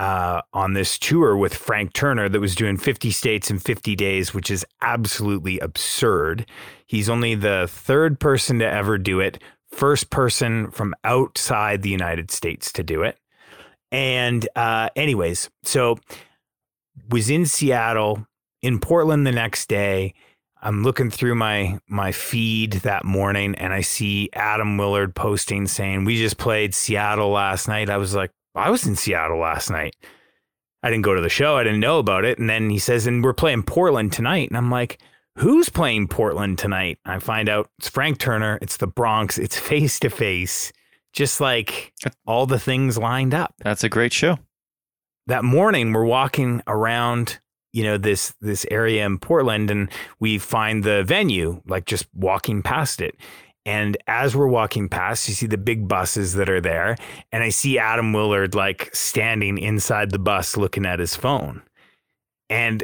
[0.00, 4.32] uh, on this tour with Frank Turner that was doing 50 states in 50 days,
[4.32, 6.46] which is absolutely absurd.
[6.86, 12.30] He's only the third person to ever do it, first person from outside the United
[12.30, 13.18] States to do it.
[13.92, 15.98] And, uh, anyways, so
[17.10, 18.26] was in Seattle,
[18.62, 20.14] in Portland the next day.
[20.62, 26.04] I'm looking through my my feed that morning and I see Adam Willard posting saying,
[26.04, 29.96] "We just played Seattle last night." I was like, "I was in Seattle last night."
[30.82, 31.58] I didn't go to the show.
[31.58, 32.38] I didn't know about it.
[32.38, 34.98] And then he says, "And we're playing Portland tonight." And I'm like,
[35.36, 38.58] "Who's playing Portland tonight?" I find out it's Frank Turner.
[38.62, 39.36] It's the Bronx.
[39.38, 40.72] It's face to face.
[41.12, 41.92] Just like
[42.24, 44.38] all the things lined up That's a great show.
[45.26, 47.40] that morning we're walking around
[47.72, 49.90] you know this this area in Portland and
[50.20, 53.16] we find the venue like just walking past it
[53.66, 56.96] and as we're walking past you see the big buses that are there
[57.32, 61.62] and I see Adam Willard like standing inside the bus looking at his phone
[62.48, 62.82] and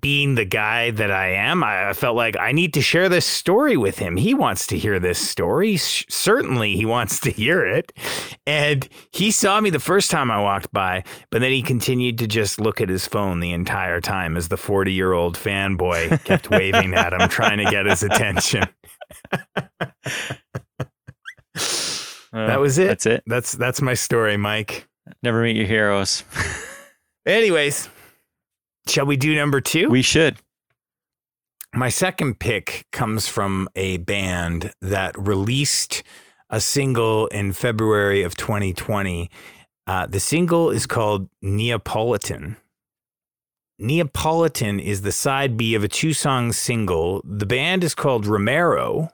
[0.00, 3.76] being the guy that I am, I felt like I need to share this story
[3.76, 4.16] with him.
[4.16, 5.76] He wants to hear this story.
[5.76, 7.92] Certainly, he wants to hear it.
[8.46, 12.26] And he saw me the first time I walked by, but then he continued to
[12.26, 16.50] just look at his phone the entire time as the 40 year old fanboy kept
[16.50, 18.64] waving at him, trying to get his attention.
[22.32, 22.88] that was it.
[22.88, 23.22] That's it.
[23.26, 24.88] That's that's my story, Mike.
[25.22, 26.24] Never meet your heroes.
[27.26, 27.88] Anyways,
[28.86, 29.88] shall we do number two?
[29.88, 30.36] we should.
[31.74, 36.02] My second pick comes from a band that released
[36.50, 39.30] a single in February of 2020.
[39.86, 42.56] Uh, the single is called Neapolitan.
[43.82, 47.20] Neapolitan is the side B of a two song single.
[47.24, 49.10] The band is called Romero.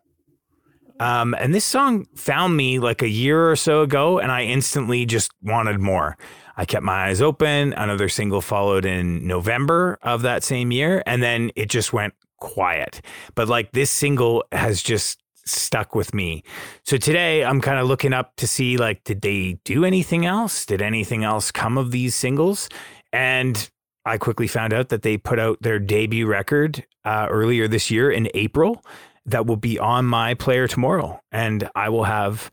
[1.01, 5.07] Um, and this song found me like a year or so ago, and I instantly
[5.07, 6.19] just wanted more.
[6.57, 7.73] I kept my eyes open.
[7.73, 13.01] Another single followed in November of that same year, and then it just went quiet.
[13.35, 16.43] But like this single has just stuck with me.
[16.85, 20.67] So today I'm kind of looking up to see like, did they do anything else?
[20.67, 22.69] Did anything else come of these singles?
[23.15, 23.71] And
[24.09, 28.11] I quickly found out that they put out their debut record uh, earlier this year
[28.11, 28.85] in April
[29.27, 31.21] that will be on my player tomorrow.
[31.31, 32.51] And I will have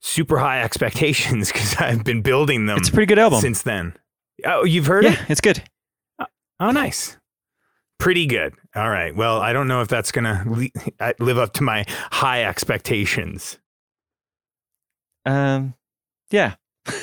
[0.00, 3.40] super high expectations because I've been building them It's a pretty good album.
[3.40, 3.94] since then.
[4.44, 5.20] Oh, you've heard yeah, it?
[5.30, 5.62] it's good.
[6.60, 7.16] Oh, nice.
[7.98, 8.54] Pretty good.
[8.76, 9.14] All right.
[9.14, 10.72] Well, I don't know if that's going to li-
[11.18, 13.58] live up to my high expectations.
[15.24, 15.74] Um,
[16.30, 16.54] yeah.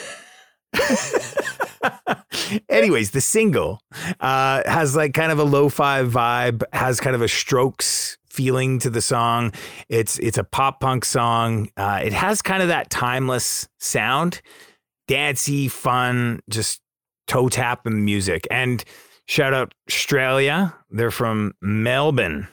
[2.69, 3.81] Anyways, the single
[4.19, 8.89] uh, has like kind of a lo-fi vibe, has kind of a Strokes feeling to
[8.89, 9.53] the song.
[9.89, 11.69] It's it's a pop punk song.
[11.77, 14.41] Uh, it has kind of that timeless sound,
[15.07, 16.81] dancey, fun, just
[17.27, 18.47] toe tap tapping music.
[18.51, 18.83] And
[19.27, 20.75] shout out Australia.
[20.89, 22.47] They're from Melbourne.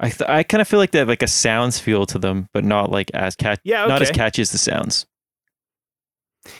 [0.00, 2.48] I th- I kind of feel like they have like a sounds feel to them,
[2.52, 3.62] but not like as catchy.
[3.64, 5.06] Yeah, Not as catchy as the sounds.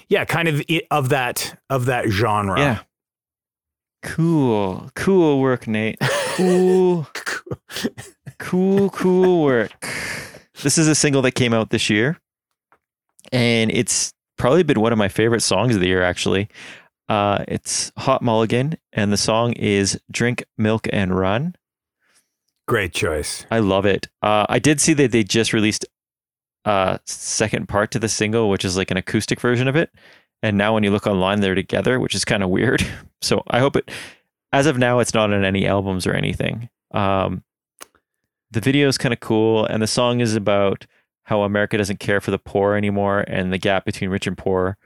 [0.09, 2.59] Yeah, kind of of that of that genre.
[2.59, 2.81] Yeah.
[4.03, 4.91] Cool.
[4.95, 5.99] Cool work, Nate.
[6.37, 7.07] Cool.
[8.39, 9.73] cool, cool work.
[10.63, 12.19] This is a single that came out this year,
[13.33, 16.49] and it's probably been one of my favorite songs of the year, actually.
[17.09, 21.55] Uh, it's Hot Mulligan, and the song is Drink, Milk, and Run.
[22.67, 23.47] Great choice.
[23.51, 24.09] I love it.
[24.23, 25.85] Uh, I did see that they just released
[26.65, 29.91] a second part to the single, which is like an acoustic version of it.
[30.43, 32.87] And now when you look online, they're together, which is kind of weird.
[33.23, 33.91] So I hope it,
[34.53, 36.69] as of now, it's not on any albums or anything.
[36.91, 37.43] Um,
[38.51, 40.85] the video is kind of cool, and the song is about
[41.23, 44.77] how America doesn't care for the poor anymore, and the gap between rich and poor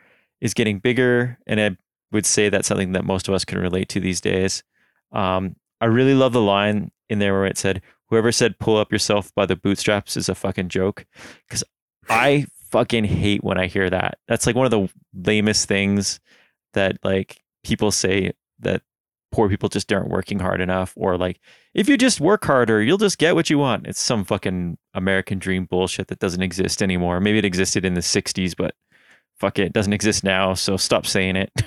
[0.41, 1.37] is getting bigger.
[1.49, 1.76] And I
[2.12, 4.62] would say that's something that most of us can relate to these days.
[5.11, 8.92] Um, I really love the line in there where it said, "Whoever said pull up
[8.92, 11.06] yourself by the bootstraps is a fucking joke,"
[11.48, 11.64] because
[12.09, 14.18] I fucking hate when I hear that.
[14.28, 16.20] That's like one of the lamest things
[16.74, 18.82] that like people say that
[19.30, 21.38] poor people just aren't working hard enough or like
[21.74, 25.38] if you just work harder you'll just get what you want it's some fucking american
[25.38, 28.74] dream bullshit that doesn't exist anymore maybe it existed in the 60s but
[29.38, 31.50] fuck it, it doesn't exist now so stop saying it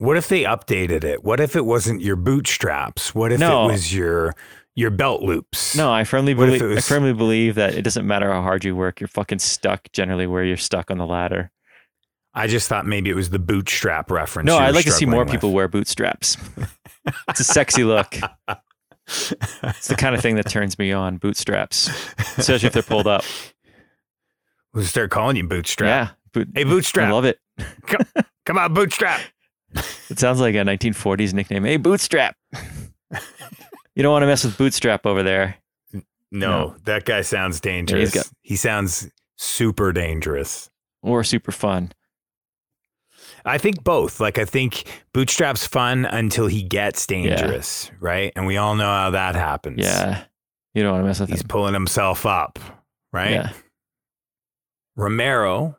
[0.00, 1.24] What if they updated it?
[1.24, 3.16] What if it wasn't your bootstraps?
[3.16, 3.64] What if No.
[3.68, 4.32] it was your
[4.78, 5.74] your belt loops?
[5.76, 8.64] no i firmly What believe it i firmly believe that it doesn't matter how hard
[8.64, 11.50] you work you're fucking stuck generally where you're stuck on the ladder
[12.34, 14.46] I just thought maybe it was the bootstrap reference.
[14.46, 16.36] no i'd like to see more struggling people wear bootstraps
[17.28, 18.14] it's a sexy look
[19.08, 21.88] it's the kind of thing that turns me on bootstraps
[22.38, 23.24] especially if they're pulled up
[24.74, 25.88] We'll start calling you bootstrap.
[25.88, 27.08] yeah boot, Hey, bootstrap.
[27.08, 27.38] i love it
[28.46, 29.20] Come on, bootstrap.
[30.08, 31.64] It sounds like a 1940s nickname.
[31.64, 32.34] Hey, Bootstrap.
[33.98, 35.56] you don't want to mess with Bootstrap over there.
[35.92, 36.02] No,
[36.70, 36.76] No.
[36.84, 38.14] that guy sounds dangerous.
[38.14, 40.70] got- he sounds super dangerous.
[41.02, 41.92] Or super fun.
[43.44, 44.20] I think both.
[44.20, 44.84] Like I think
[45.14, 48.32] bootstrap's fun until he gets dangerous, right?
[48.36, 49.78] And we all know how that happens.
[49.78, 50.24] Yeah.
[50.74, 51.34] You don't want to mess with that.
[51.34, 51.48] He's him.
[51.48, 52.58] pulling himself up,
[53.12, 53.30] right?
[53.32, 53.52] Yeah.
[54.96, 55.76] Romero,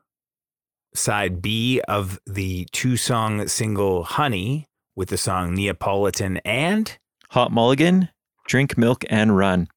[0.96, 6.98] side B of the two song single Honey with the song Neapolitan and
[7.34, 8.10] Hot Mulligan,
[8.48, 9.68] drink milk and run.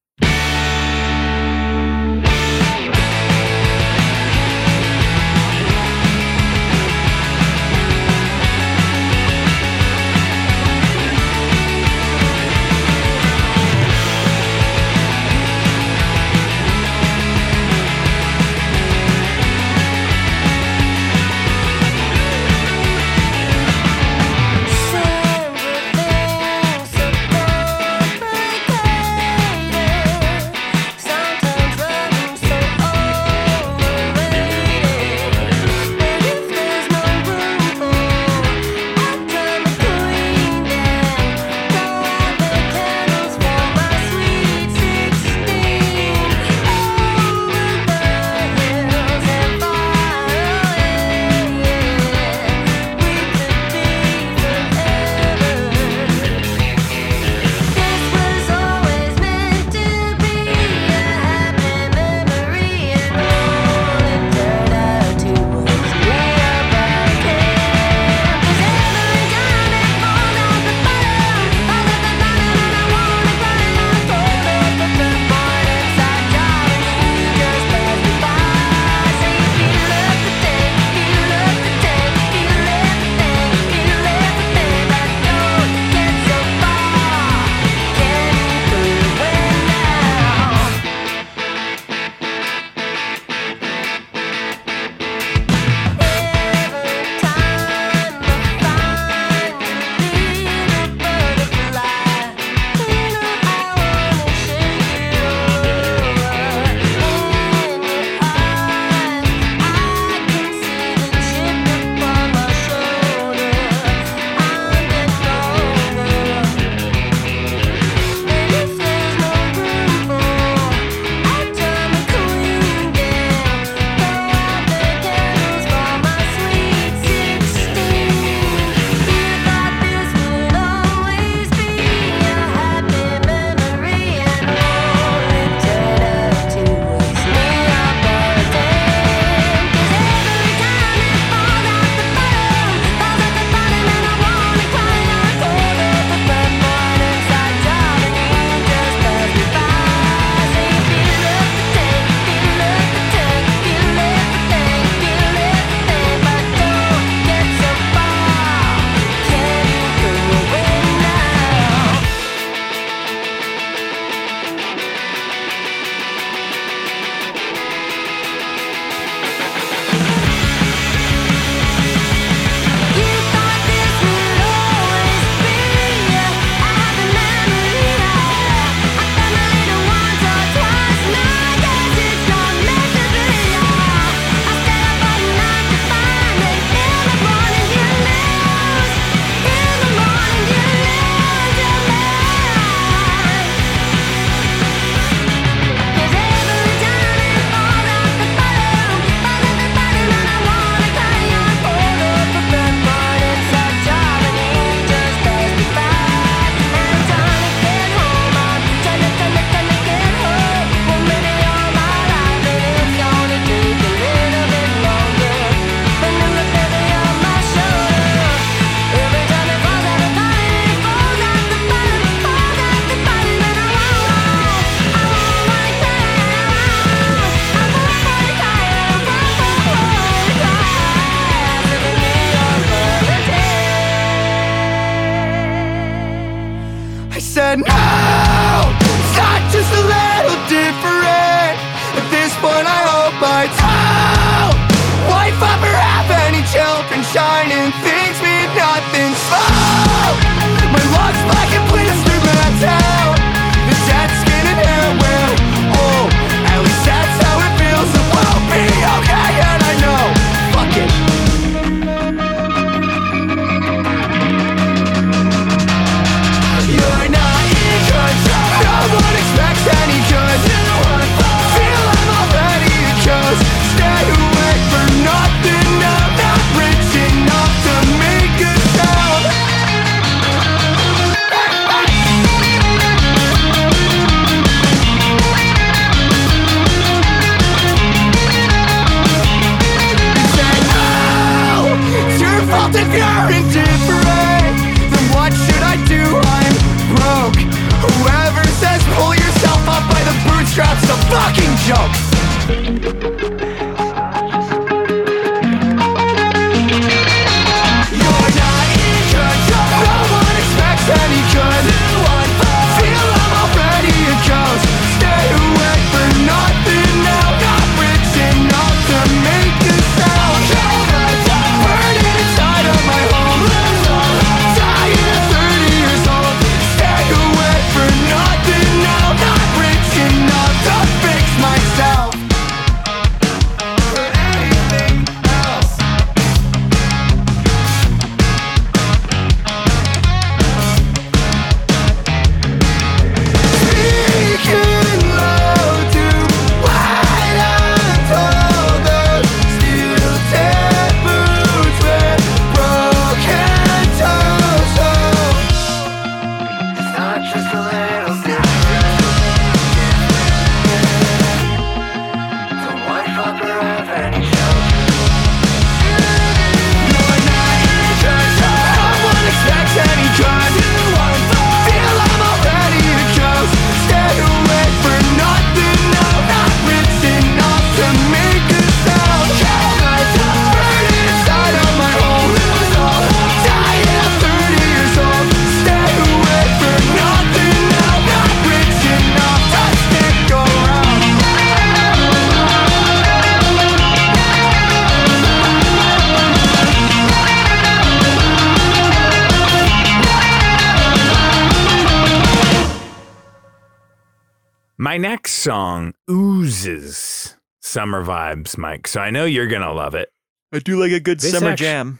[407.83, 408.87] Summer vibes, Mike.
[408.87, 410.09] So I know you're going to love it.
[410.53, 411.99] I do like a good This summer actu- jam.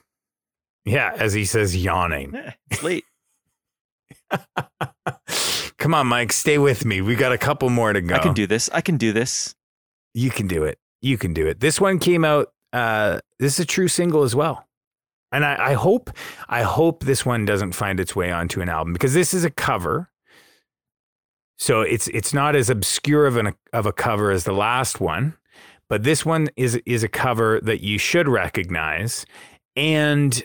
[0.86, 2.34] Yeah, as he says, yawning.
[2.36, 3.04] Eh, It's late.
[5.78, 7.02] Come on, Mike, stay with me.
[7.02, 8.16] We got a couple more to go.
[8.16, 8.70] I can do this.
[8.74, 9.54] I can do this.
[10.14, 10.78] You can do it.
[11.02, 11.60] You can do it.
[11.60, 12.54] This one came out.
[12.72, 14.66] Uh, this is a true single as well,
[15.34, 16.10] and I, I hope
[16.48, 19.50] I hope this one doesn't find its way onto an album because this is a
[19.52, 20.10] cover.
[21.60, 25.36] So it's it's not as obscure of an of a cover as the last one,
[25.94, 29.28] but this one is is a cover that you should recognize,
[29.76, 30.44] and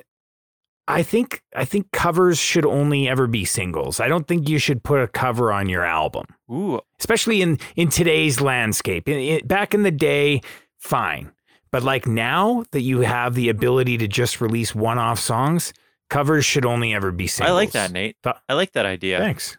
[0.87, 3.99] I think I think covers should only ever be singles.
[3.99, 7.89] I don't think you should put a cover on your album Ooh, especially in in
[7.89, 9.09] today's landscape.
[9.09, 10.43] In, in- back in the day,
[10.77, 11.33] fine,
[11.71, 15.73] but like now that you have the ability to just release one-off songs,
[16.11, 17.53] covers should only ever be singles.
[17.53, 18.19] I like that, Nate.
[18.51, 19.19] I like that idea.
[19.19, 19.57] Thanks,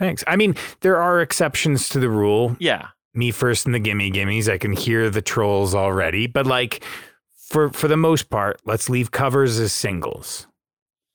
[0.00, 0.24] thanks.
[0.26, 2.56] I mean, there are exceptions to the rule.
[2.58, 2.88] Yeah.
[3.16, 4.48] Me first and the gimme gimmies.
[4.48, 6.84] I can hear the trolls already, but like
[7.32, 10.46] for for the most part, let's leave covers as singles.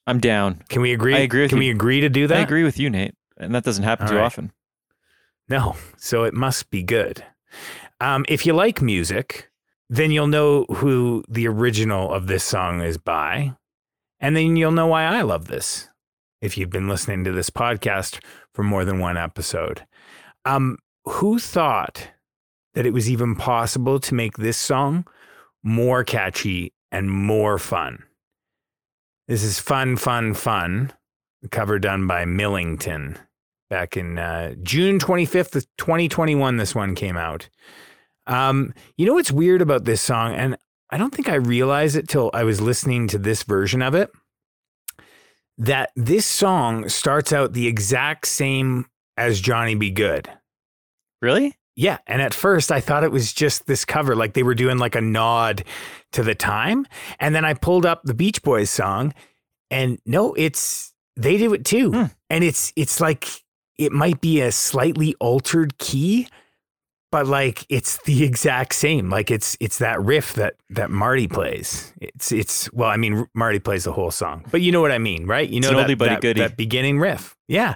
[0.08, 0.64] I'm down.
[0.70, 1.16] Can we agree?
[1.16, 1.66] I agree with Can you.
[1.68, 2.38] we agree to do that?
[2.38, 3.14] I agree with you, Nate.
[3.38, 4.26] And that doesn't happen All too right.
[4.26, 4.52] often.
[5.48, 7.24] No, so it must be good.
[8.00, 9.50] Um, if you like music,
[9.90, 13.56] then you'll know who the original of this song is by.
[14.20, 15.90] And then you'll know why I love this
[16.42, 18.20] if you've been listening to this podcast
[18.54, 19.86] for more than one episode.
[20.46, 22.10] Um, who thought
[22.74, 25.06] that it was even possible to make this song
[25.64, 28.04] more catchy and more fun?
[29.28, 30.94] This is Fun, Fun, Fun,
[31.52, 33.18] cover done by Millington
[33.70, 36.58] back in uh, June 25th, of 2021.
[36.58, 37.50] This one came out.
[38.28, 40.58] Um, you know what's weird about this song, and
[40.92, 44.12] I don't think I realized it till I was listening to this version of it.
[45.58, 49.90] That this song starts out the exact same as Johnny B.
[49.90, 50.30] Goode.
[51.22, 51.56] Really?
[51.76, 51.98] Yeah.
[52.08, 54.96] And at first I thought it was just this cover, like they were doing like
[54.96, 55.64] a nod
[56.12, 56.86] to the time.
[57.20, 59.14] And then I pulled up the Beach Boys song
[59.70, 61.92] and no, it's they do it too.
[61.92, 62.06] Hmm.
[62.30, 63.28] And it's it's like
[63.78, 66.28] it might be a slightly altered key,
[67.12, 69.10] but like it's the exact same.
[69.10, 71.94] Like it's it's that riff that that Marty plays.
[72.02, 74.46] It's it's well, I mean Marty plays the whole song.
[74.52, 75.50] But you know what I mean, right?
[75.50, 77.36] You know that, oldie but a that, that beginning riff.
[77.48, 77.76] Yeah.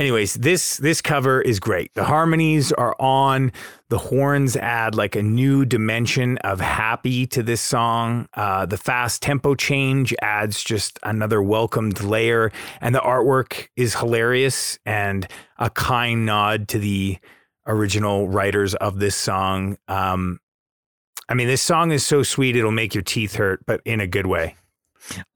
[0.00, 1.92] Anyways, this this cover is great.
[1.92, 3.52] The harmonies are on.
[3.90, 8.26] The horns add like a new dimension of happy to this song.
[8.32, 14.78] Uh, the fast tempo change adds just another welcomed layer, and the artwork is hilarious
[14.86, 15.28] and
[15.58, 17.18] a kind nod to the
[17.66, 19.76] original writers of this song.
[19.86, 20.40] Um,
[21.28, 24.06] I mean, this song is so sweet it'll make your teeth hurt, but in a
[24.06, 24.56] good way.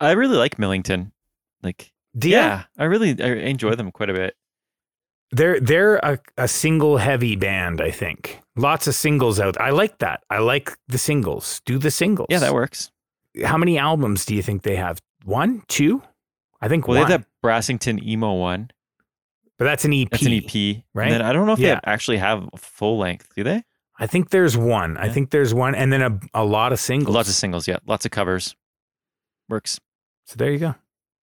[0.00, 1.12] I really like Millington.
[1.62, 2.30] Like, ya?
[2.30, 4.34] yeah, I really I enjoy them quite a bit.
[5.34, 8.40] They're they're a, a single heavy band, I think.
[8.56, 9.60] Lots of singles out.
[9.60, 10.22] I like that.
[10.30, 11.60] I like the singles.
[11.66, 12.28] Do the singles.
[12.30, 12.90] Yeah, that works.
[13.44, 15.00] How many albums do you think they have?
[15.24, 16.02] One, two?
[16.60, 17.06] I think Well, one.
[17.08, 18.70] they have that Brassington emo one.
[19.58, 20.08] But that's an EP.
[20.10, 21.06] That's an EP, right?
[21.06, 21.74] And then I don't know if Yeah.
[21.76, 23.28] they actually have full length.
[23.34, 23.62] Do they?
[23.98, 24.96] I think there's one.
[24.96, 27.14] I think there's one, and then a, a lot of singles.
[27.14, 27.66] Lots of singles.
[27.68, 28.54] Yeah, lots of covers.
[29.48, 29.78] Works.
[30.26, 30.74] so there you go.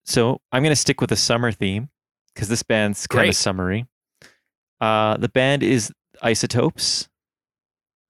[0.04, 1.88] So I'm going to stick with the summer theme
[2.38, 3.84] because this band's kind of summary.
[4.80, 7.08] Uh, the band is Isotopes.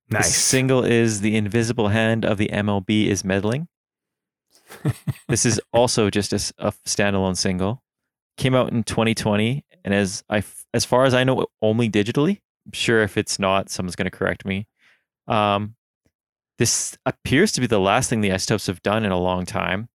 [0.09, 0.37] The Nice.
[0.37, 3.69] single is The Invisible Hand of the MLB is Meddling.
[5.29, 6.37] this is also just a
[6.87, 7.83] standalone single.
[8.37, 10.43] Came out in 2020, and as I,
[10.75, 12.41] as far as I know, only digitally.
[12.67, 14.67] I'm sure if it's not, someone's going to correct me.
[15.27, 15.75] Um,
[16.59, 19.89] this appears to be the last thing the Isotopes have done in a long time.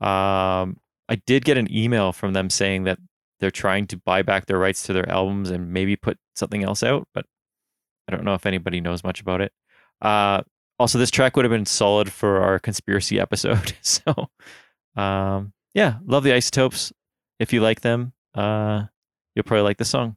[0.00, 2.98] Um, I did get an email from them saying that
[3.44, 6.82] they're trying to buy back their rights to their albums and maybe put something else
[6.82, 7.26] out, but
[8.08, 9.52] I don't know if anybody knows much about it.
[10.00, 10.40] Uh,
[10.78, 13.74] also, this track would have been solid for our conspiracy episode.
[13.82, 14.30] so,
[14.96, 16.90] um, yeah, love the Isotopes.
[17.38, 18.84] If you like them, uh,
[19.34, 20.16] you'll probably like the song.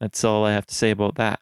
[0.00, 1.40] That's all I have to say about that.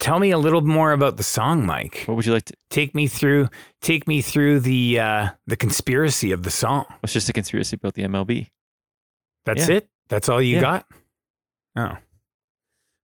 [0.00, 2.02] Tell me a little more about the song, Mike.
[2.04, 2.54] What would you like to?
[2.68, 3.48] Take me through.
[3.80, 6.84] Take me through the uh, the conspiracy of the song.
[7.02, 8.50] It's just a conspiracy about the MLB.
[9.44, 9.76] That's Yeah.
[9.76, 9.88] it.
[10.08, 10.60] That's all you Yeah.
[10.60, 10.86] got.
[11.76, 11.98] Oh, I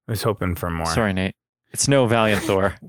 [0.07, 0.87] was hoping for more.
[0.87, 1.35] Sorry, Nate.
[1.73, 2.75] It's no Valiant Thor.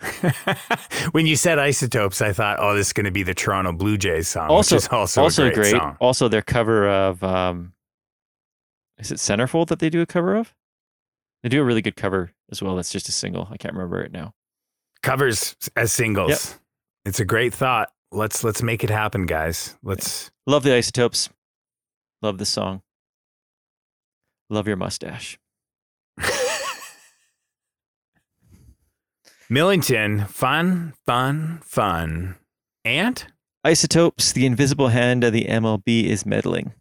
[1.12, 3.96] when you said isotopes, I thought, oh, this is going to be the Toronto Blue
[3.96, 5.70] Jays song, Also- which is also, also a great, great.
[5.80, 5.96] song.
[6.00, 7.72] Also, their cover of um,
[8.98, 10.54] is it Centerfold that they do a cover of?
[11.42, 12.76] They do a really good cover as well.
[12.76, 13.48] That's just a single.
[13.50, 14.34] I can't remember it now.
[15.02, 16.30] Covers as singles.
[16.30, 16.60] Yep.
[17.06, 17.90] It's a great thought.
[18.12, 19.76] Let's let's make it happen, guys.
[19.82, 20.30] Let's.
[20.46, 21.30] Love the Isotopes.
[22.22, 22.82] Love the song.
[24.48, 25.38] Love your mustache.
[29.50, 32.36] Millington, fun, fun, fun,
[32.84, 33.24] and
[33.64, 36.72] Isotopes, the invisible hand of the MLB is meddling.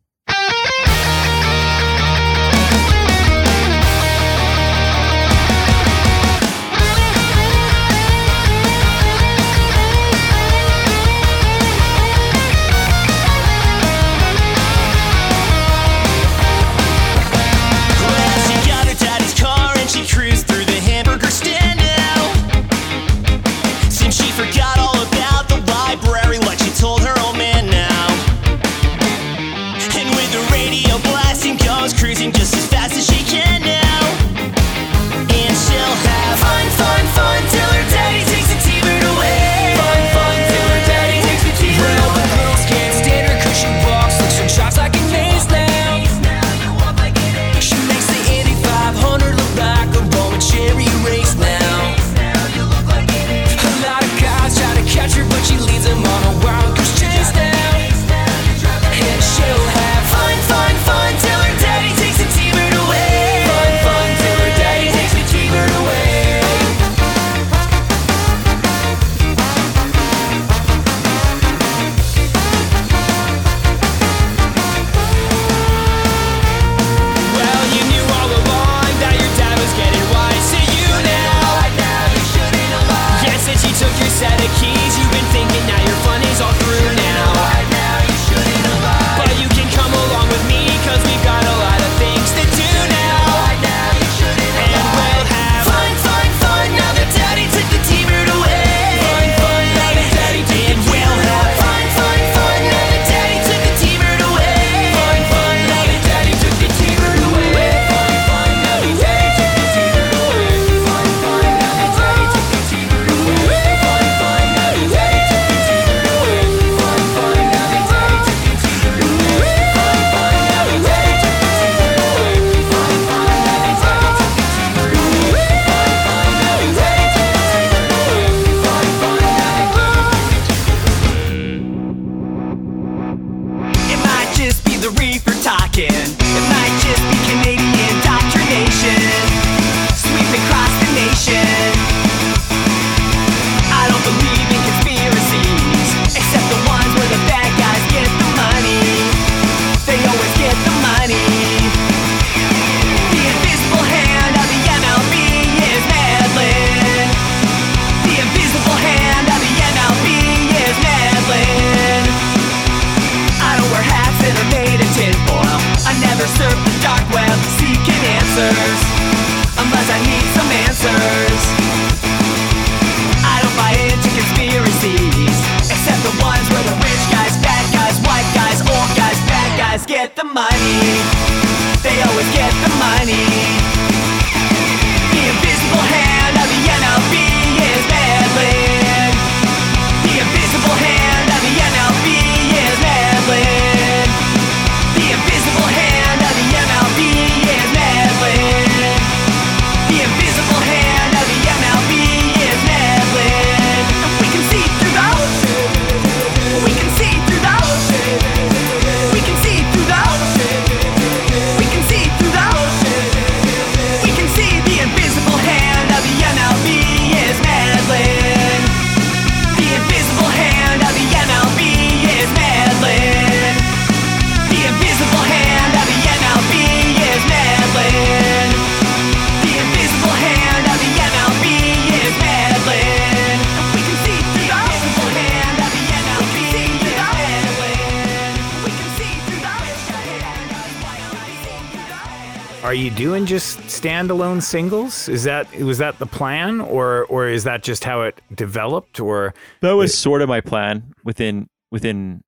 [242.72, 245.10] Are you doing just standalone singles?
[245.10, 249.02] Is that was that the plan, or or is that just how it developed?
[249.02, 252.24] Or That was sort of my plan within within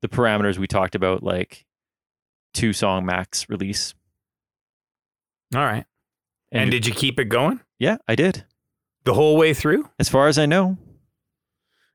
[0.00, 1.66] the parameters we talked about, like
[2.54, 3.92] two song max release.
[5.54, 5.84] all right,
[6.50, 8.46] and, And- did you keep it going Yeah, I did.
[9.04, 9.86] the whole way through?
[9.98, 10.78] As far as I know.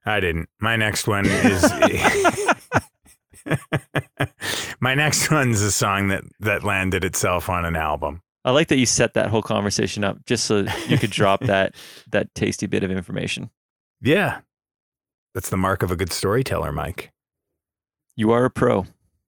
[0.05, 0.47] I didn't.
[0.62, 1.64] My next one is
[4.80, 8.22] my next one's a song that that landed itself on an album.
[8.45, 11.76] I like that you set that whole conversation up just so you could drop that
[12.12, 13.50] that tasty bit of information.
[14.02, 14.39] Yeah,
[15.34, 17.12] that's the mark of a good storyteller, Mike.
[18.16, 18.86] You are a pro.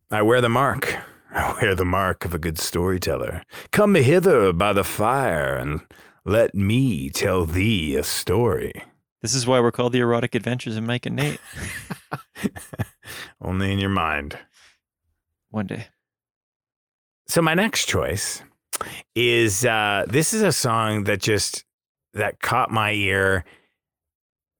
[0.10, 0.96] I wear the mark.
[1.32, 3.44] I wear the mark of a good storyteller.
[3.72, 5.82] Come hither by the fire and
[6.26, 8.74] let me tell thee a story.
[9.22, 11.40] This is why we're called the Erotic Adventures of Mike and Nate.
[13.42, 14.38] Only in your mind.
[15.50, 15.88] One day.
[17.28, 18.42] So my next choice
[19.16, 21.66] is uh, this is a song that just
[22.14, 23.46] that caught my ear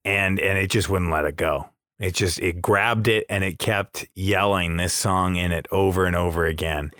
[0.06, 1.70] and and it just wouldn't let it go.
[2.00, 6.16] It just it grabbed it and it kept yelling this song in it over and
[6.16, 6.92] over again.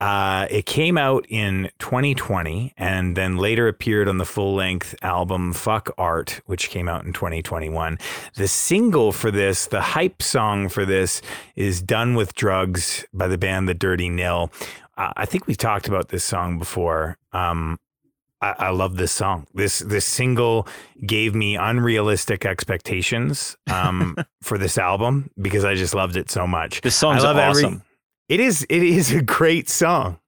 [0.00, 5.52] Uh, it came out in 2020 and then later appeared on the full length album
[5.52, 7.98] Fuck Art, which came out in 2021.
[8.36, 11.20] The single for this, the hype song for this,
[11.56, 14.52] is Done with Drugs by the band The Dirty Nil.
[14.96, 17.18] Uh, I think we've talked about this song before.
[17.32, 17.78] Um,
[18.40, 19.48] I, I love this song.
[19.52, 20.68] This this single
[21.04, 26.82] gave me unrealistic expectations um, for this album because I just loved it so much.
[26.82, 27.82] This song's I love every- awesome.
[28.28, 30.18] It is it is a great song.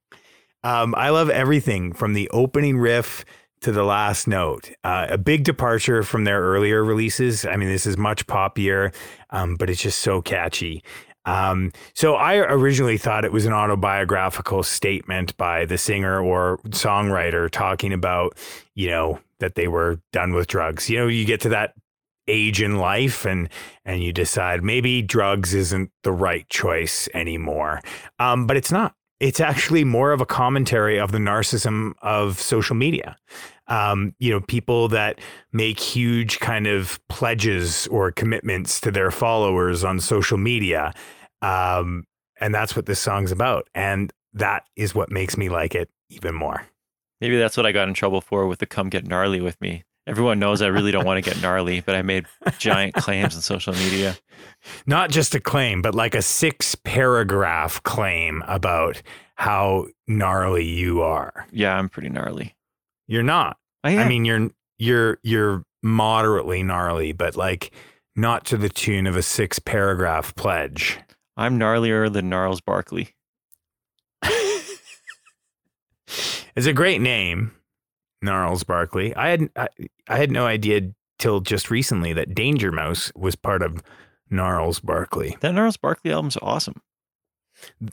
[0.63, 3.25] Um, I love everything from the opening riff
[3.63, 4.71] to the last note.
[4.85, 7.45] Uh, a big departure from their earlier releases.
[7.45, 8.95] I mean, this is much poppier,
[9.31, 10.83] um, but it's just so catchy.
[11.27, 17.51] Um, so I originally thought it was an autobiographical statement by the singer or songwriter
[17.51, 18.39] talking about,
[18.75, 20.89] you know, that they were done with drugs.
[20.89, 21.75] You know, you get to that
[22.31, 23.49] age in life and
[23.85, 27.81] and you decide maybe drugs isn't the right choice anymore.
[28.19, 28.95] Um, but it's not.
[29.19, 33.17] It's actually more of a commentary of the narcissism of social media.
[33.67, 35.21] Um, you know, people that
[35.53, 40.95] make huge kind of pledges or commitments to their followers on social media.
[41.43, 42.05] Um,
[42.41, 43.69] and that's what this song's about.
[43.75, 46.67] And that is what makes me like it even more.
[47.21, 49.85] Maybe that's what I got in trouble for with the come get gnarly with me.
[50.07, 52.27] Everyone knows I really don't want to get gnarly, but I made
[52.59, 54.17] giant claims on social media.
[54.87, 59.03] Not just a claim, but like a six paragraph claim about
[59.37, 61.47] how gnarly you are.
[61.53, 62.57] Yeah, I'm pretty gnarly.
[63.07, 63.59] You're not.
[63.85, 63.99] I.
[63.99, 67.71] I mean, you're you're you're moderately gnarly, but like
[68.17, 70.99] not to the tune of a six paragraph pledge.
[71.37, 73.15] I'm gnarlier than Gnarls Barkley.
[76.57, 77.53] It's a great name,
[78.23, 79.15] Gnarls Barkley.
[79.15, 79.69] I had I,
[80.09, 80.83] I had no idea
[81.19, 83.83] till just recently that Danger Mouse was part of
[84.31, 85.37] Gnarls Barkley.
[85.41, 86.81] That Gnarls Barkley album's awesome.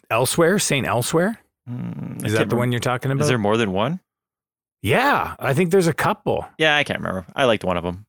[0.10, 3.24] Elsewhere, Saint Elsewhere, Mm, is that the one you're talking about?
[3.24, 4.00] Is there more than one?
[4.82, 6.48] yeah, I think there's a couple.
[6.58, 7.26] Yeah, I can't remember.
[7.36, 8.06] I liked one of them.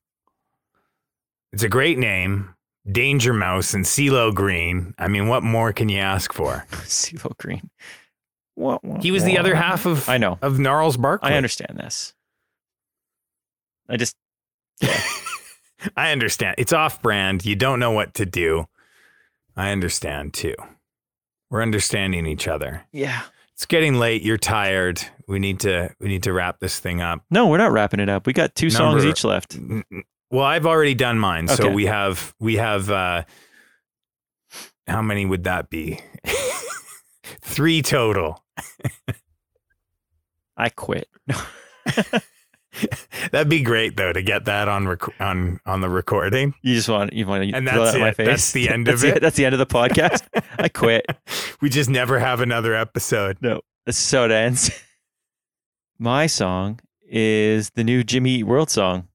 [1.51, 2.55] It's a great name,
[2.89, 4.93] Danger Mouse and CeeLo Green.
[4.97, 6.65] I mean, what more can you ask for?
[6.71, 7.69] CeeLo Green.
[8.59, 10.37] What, what, He was the other half of I know.
[10.41, 11.31] of Gnarls Barkley.
[11.31, 12.13] I understand this.
[13.87, 14.15] I just
[15.95, 16.55] I understand.
[16.57, 17.45] It's off brand.
[17.45, 18.67] You don't know what to do.
[19.55, 20.55] I understand too.
[21.49, 22.83] We're understanding each other.
[22.91, 23.21] yeah.
[23.53, 24.21] It's getting late.
[24.21, 25.01] You're tired.
[25.27, 27.23] We need to we need to wrap this thing up.
[27.29, 28.25] No, we're not wrapping it up.
[28.25, 29.55] We got two songs each left.
[29.55, 29.83] N-
[30.31, 31.49] Well, I've already done mine.
[31.49, 33.23] So we have we have uh
[34.87, 35.99] how many would that be?
[37.41, 38.43] 3 total.
[40.57, 41.07] I quit.
[43.31, 46.53] That'd be great though to get that on rec- on on the recording.
[46.61, 48.15] You just want you want to And that's that in my it.
[48.15, 48.27] face.
[48.27, 49.21] That's the end That's of the- it.
[49.21, 50.21] That's the end of the podcast.
[50.59, 51.05] I quit.
[51.61, 53.37] We just never have another episode.
[53.41, 54.69] No, how it ends.
[55.97, 59.07] My song is the new Jimmy Eat World song.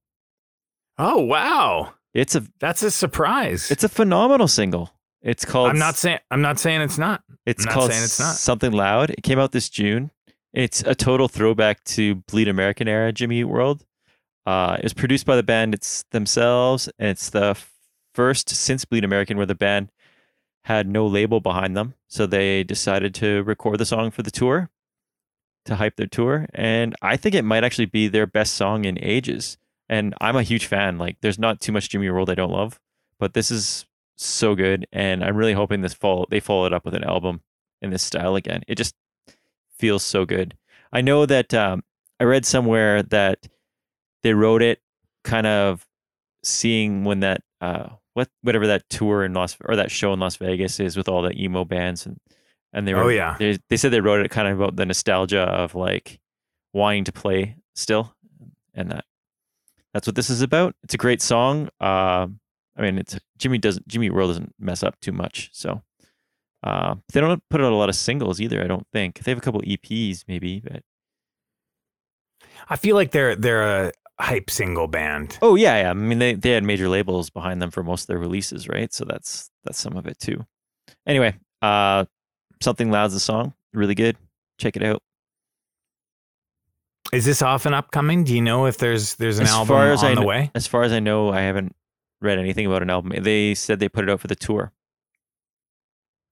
[0.98, 1.94] Oh wow.
[2.12, 3.70] It's a That's a surprise.
[3.70, 4.90] it's a phenomenal single.
[5.24, 7.22] It's called I'm not saying I'm not saying it's not.
[7.46, 8.36] It's not called it's not.
[8.36, 9.10] Something Loud.
[9.10, 10.10] It came out this June.
[10.52, 13.84] It's a total throwback to Bleed American era Jimmy Eat World.
[14.46, 17.56] Uh, it was produced by the band it's themselves, and it's the
[18.14, 19.90] first since Bleed American where the band
[20.64, 21.94] had no label behind them.
[22.06, 24.70] So they decided to record the song for the tour
[25.64, 26.46] to hype their tour.
[26.54, 29.56] And I think it might actually be their best song in ages.
[29.88, 30.98] And I'm a huge fan.
[30.98, 32.80] Like, there's not too much Jimmy World I don't love,
[33.18, 33.86] but this is
[34.16, 34.86] so good.
[34.92, 37.40] And I'm really hoping this fall they follow it up with an album
[37.82, 38.62] in this style again.
[38.68, 38.94] It just
[39.78, 40.56] feels so good.
[40.92, 41.82] I know that um,
[42.20, 43.46] I read somewhere that
[44.22, 44.80] they wrote it
[45.24, 45.86] kind of
[46.42, 50.36] seeing when that uh, what whatever that tour in Las or that show in Las
[50.36, 52.18] Vegas is with all the emo bands and
[52.72, 53.36] and they were Oh, yeah.
[53.38, 56.20] they, they said they wrote it kind of about the nostalgia of like
[56.72, 58.14] wanting to play still
[58.74, 59.04] and that
[59.92, 60.74] that's what this is about.
[60.82, 61.68] It's a great song.
[61.80, 62.40] Um,
[62.76, 65.82] I mean, it's Jimmy doesn't Jimmy World doesn't mess up too much, so
[66.62, 68.62] uh, they don't put out a lot of singles either.
[68.62, 70.82] I don't think they have a couple EPs maybe, but
[72.68, 75.38] I feel like they're they're a hype single band.
[75.42, 75.90] Oh yeah, yeah.
[75.90, 78.92] I mean, they they had major labels behind them for most of their releases, right?
[78.92, 80.44] So that's that's some of it too.
[81.06, 82.06] Anyway, uh,
[82.62, 84.16] something loud's the song, really good.
[84.58, 85.02] Check it out.
[87.12, 88.24] Is this off and upcoming?
[88.24, 90.50] Do you know if there's there's an As album on I the way?
[90.54, 91.74] As far as I know, I haven't
[92.24, 93.12] read anything about an album.
[93.22, 94.72] They said they put it out for the tour.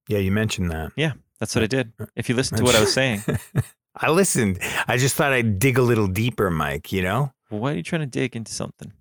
[0.09, 0.93] Yeah, you mentioned that.
[0.97, 1.93] Yeah, that's what I did.
[2.01, 3.23] Uh, if you listen to what I was saying,
[3.97, 4.59] I listened.
[4.89, 6.93] I just thought I'd dig a little deeper, Mike.
[6.93, 7.33] You know.
[7.51, 8.93] why are you trying to dig into something?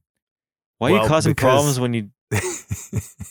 [0.77, 2.09] Why are Well, you causing because- problems when you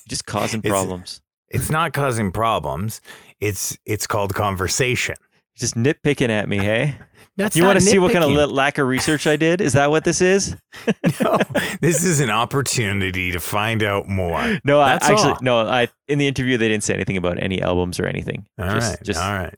[0.08, 1.20] just causing It's- problems?
[1.48, 3.00] it's not causing problems.
[3.40, 5.16] It's it's called conversation.
[5.54, 6.96] You're just nitpicking at me, hey?
[7.40, 9.60] That's you want to see what kind of lack of research I did?
[9.60, 10.56] Is that what this is?
[11.20, 11.38] no,
[11.80, 14.58] this is an opportunity to find out more.
[14.64, 15.38] No, I actually all.
[15.42, 15.58] no.
[15.66, 18.46] I in the interview they didn't say anything about any albums or anything.
[18.58, 19.54] All right, just, just all right.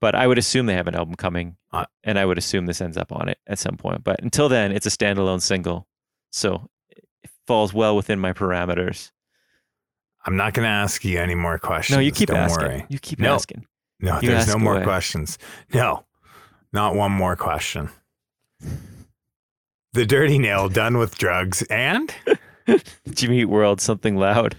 [0.00, 2.80] but I would assume they have an album coming, Uh, and I would assume this
[2.80, 4.02] ends up on it at some point.
[4.04, 5.86] But until then, it's a standalone single,
[6.30, 7.04] so it
[7.46, 9.10] falls well within my parameters.
[10.24, 11.96] I'm not going to ask you any more questions.
[11.96, 12.66] No, you keep Don't asking.
[12.68, 12.86] worry.
[12.88, 13.34] You keep No.
[13.34, 13.66] asking.
[13.98, 14.84] No, You there's no more away.
[14.84, 15.36] questions.
[15.74, 16.04] No,
[16.72, 17.90] not one more question.
[19.92, 22.14] The Dirty Nil done with drugs and
[23.10, 24.56] Jimmy Eat World, something loud.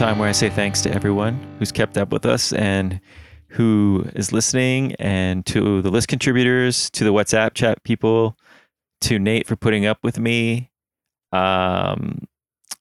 [0.00, 3.02] Time where I say thanks to everyone who's kept up with us and
[3.48, 8.34] who is listening, and to the list contributors, to the WhatsApp chat people,
[9.02, 10.70] to Nate for putting up with me.
[11.32, 12.26] Um,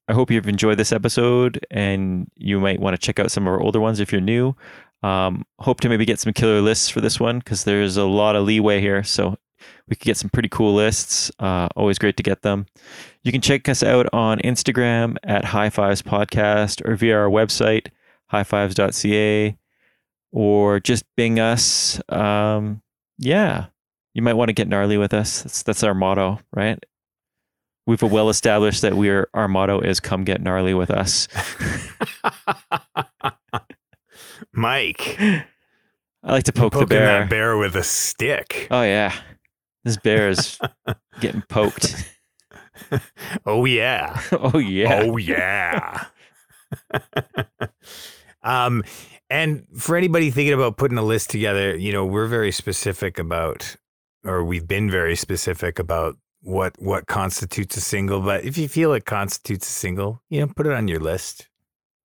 [0.08, 3.54] I hope you've enjoyed this episode, and you might want to check out some of
[3.54, 4.56] our older ones if you're new.
[5.04, 8.38] Um, hope to maybe get some killer lists for this one because there's a lot
[8.38, 9.36] of leeway here, so
[9.90, 11.32] we could get some pretty cool lists.
[11.40, 12.68] Uh, always great to get them.
[13.24, 17.88] You can check us out on Instagram at High Fives Podcast or via our website,
[18.32, 19.58] highfives.ca,
[20.32, 22.00] or just bing us.
[22.10, 22.82] Um,
[23.18, 23.68] yeah,
[24.14, 25.42] you might want to get gnarly with us.
[25.42, 26.84] That's, that's our motto, right?
[27.88, 31.28] We've well established that we're our motto is "Come get gnarly with us."
[34.54, 35.46] Mike, I
[36.24, 37.22] like to poke the poking bear.
[37.22, 38.68] that bear with a stick.
[38.70, 39.16] Oh yeah,
[39.84, 40.60] this bear is
[41.20, 42.10] getting poked.
[43.46, 44.22] Oh yeah.
[44.32, 45.02] oh yeah.
[45.04, 46.06] Oh yeah.
[48.44, 48.84] um,
[49.30, 53.76] and for anybody thinking about putting a list together, you know, we're very specific about,
[54.26, 58.22] or we've been very specific about what what constitutes a single.
[58.22, 61.48] But if you feel it constitutes a single, you know, put it on your list.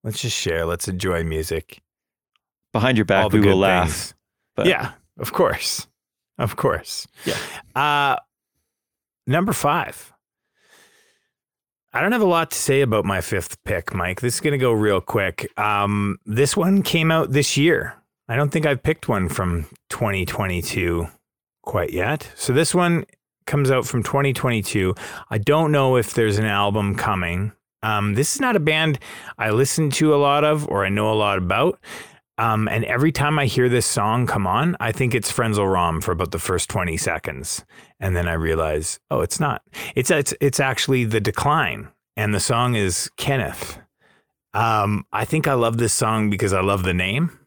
[0.02, 0.66] Let's just share.
[0.66, 1.80] Let's enjoy music.
[2.72, 4.12] Behind your back, we will laugh.
[4.54, 5.86] But yeah, of course,
[6.38, 7.06] of course.
[7.24, 7.36] Yeah.
[7.74, 8.16] Uh,
[9.26, 10.12] number five.
[11.92, 14.20] I don't have a lot to say about my fifth pick, Mike.
[14.20, 15.48] This is going to go real quick.
[15.56, 17.94] Um, this one came out this year.
[18.28, 21.06] I don't think I've picked one from 2022
[21.62, 22.30] quite yet.
[22.34, 23.04] So this one
[23.46, 24.94] comes out from 2022.
[25.30, 27.52] I don't know if there's an album coming.
[27.82, 28.98] Um, this is not a band
[29.38, 31.78] I listen to a lot of or I know a lot about.
[32.36, 36.00] Um, and every time I hear this song come on, I think it's Frenzal Rhomb
[36.00, 37.64] for about the first 20 seconds.
[38.00, 39.62] And then I realize, oh, it's not.
[39.94, 41.88] It's it's it's actually The Decline.
[42.16, 43.78] And the song is Kenneth.
[44.52, 47.38] Um, I think I love this song because I love the name.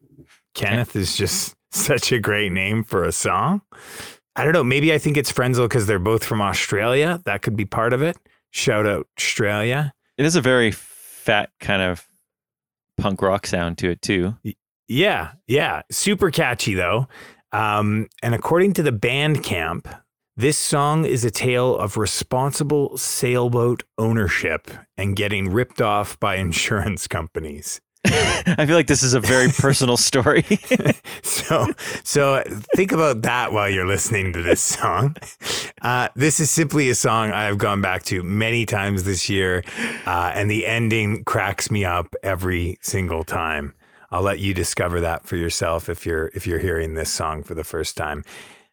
[0.54, 3.62] Kenneth is just such a great name for a song.
[4.36, 4.64] I don't know.
[4.64, 7.22] Maybe I think it's Frenzal because they're both from Australia.
[7.26, 8.18] That could be part of it.
[8.52, 9.94] Shout out Australia.
[10.18, 12.06] It is a very fat kind of
[12.98, 14.36] punk rock sound to it too.
[14.88, 15.82] Yeah, yeah.
[15.92, 17.08] Super catchy though.
[17.52, 20.02] Um, and according to the Bandcamp,
[20.36, 27.08] this song is a tale of responsible sailboat ownership and getting ripped off by insurance
[27.08, 27.82] companies.
[28.06, 30.46] I feel like this is a very personal story.
[31.24, 31.66] so,
[32.04, 32.44] so
[32.76, 35.16] think about that while you're listening to this song.
[35.82, 39.64] Uh, this is simply a song I've gone back to many times this year,
[40.06, 43.74] uh, and the ending cracks me up every single time.
[44.10, 47.56] I'll let you discover that for yourself if you're if you're hearing this song for
[47.56, 48.24] the first time.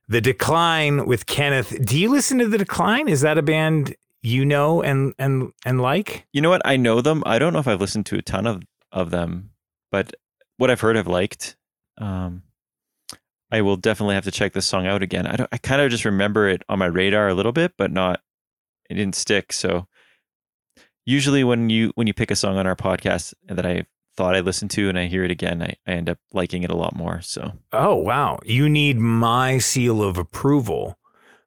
[0.07, 1.85] The Decline with Kenneth.
[1.85, 3.09] Do you listen to The Decline?
[3.09, 6.27] Is that a band you know and and and like?
[6.33, 6.63] you know what?
[6.65, 7.23] I know them.
[7.27, 8.63] I don't know if I've listened to a ton of
[8.93, 9.51] of them,
[9.91, 10.15] but
[10.57, 11.57] what I've heard, I've liked.
[11.99, 12.43] Um,
[13.51, 15.27] I will definitely have to check this song out again.
[15.27, 15.49] I don't.
[15.53, 18.21] I kind of just remember it on my radar a little bit, but not
[18.91, 19.53] it didn't stick.
[19.53, 19.87] So
[21.07, 23.87] usually when you when you pick a song on our podcast that I
[24.17, 26.71] thought I listened to and I hear it again, I, I end up liking it
[26.71, 27.21] a lot more.
[27.23, 28.39] So Oh, wow.
[28.45, 30.99] You need my seal of approval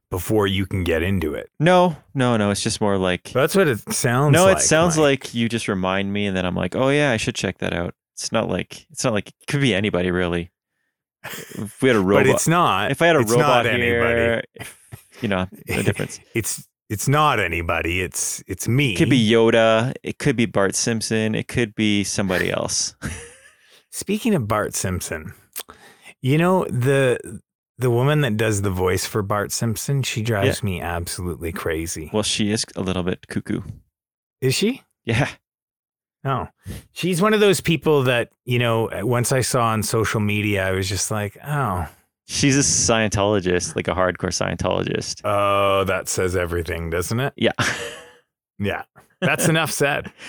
[0.10, 1.50] before you can get into it.
[1.60, 2.50] no, no, no.
[2.52, 4.40] It's just more like That's what it sounds like.
[4.42, 4.46] no.
[4.46, 4.58] like.
[4.58, 5.04] it sounds Mike.
[5.26, 7.74] like you just remind me, and then I'm like, oh yeah, I should check that
[7.74, 7.94] out.
[8.14, 10.52] It's not like it's not like it could be anybody really.
[11.24, 12.92] If we had a robot, But it's not.
[12.92, 14.70] if I had a robot here, anybody.
[15.22, 16.20] you know, no difference.
[16.34, 18.02] It's it's not anybody.
[18.02, 18.94] It's it's me.
[18.94, 19.94] It could be Yoda.
[20.04, 21.36] It could be Bart Simpson.
[21.36, 22.96] It could be somebody else.
[23.92, 25.34] Speaking of Bart Simpson,
[26.22, 27.42] you know the
[27.78, 32.10] the woman that does the voice for Bart Simpson, she drives me absolutely crazy.
[32.12, 33.62] well, she is a little bit cuckoo.
[34.42, 34.82] Is she?
[35.06, 35.30] Yeah.
[36.24, 36.50] No.
[36.92, 40.72] She's one of those people that, you know, once I saw on social media, I
[40.72, 41.88] was just like, oh,
[42.30, 45.22] She's a Scientologist, like a hardcore Scientologist.
[45.24, 47.34] oh, that says everything, doesn't it?
[47.36, 47.54] Yeah.
[48.60, 48.84] Yeah.
[49.22, 50.12] That's enough said.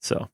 [0.00, 0.28] So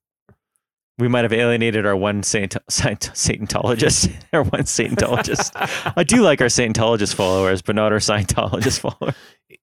[0.98, 5.52] we might have alienated our one Saint, Saint, Satanologist, our one Satanologist.
[5.96, 9.14] I do like our Satanologist followers, but not our Scientologist followers.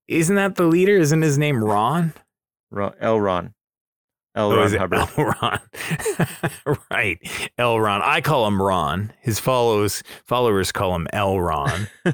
[0.08, 0.96] Isn't that the leader?
[0.98, 2.14] Isn't his name Ron?
[2.72, 3.20] Ron, L.
[3.20, 3.54] Ron.
[4.36, 4.52] L.
[4.52, 5.00] Oh, Ron it Hubbard.
[5.18, 5.36] L.
[5.42, 6.78] Ron.
[6.92, 7.52] right.
[7.58, 7.80] L.
[7.80, 8.02] Ron.
[8.04, 9.14] I call him Ron.
[9.22, 11.40] His follows followers call him L.
[11.40, 11.88] Ron.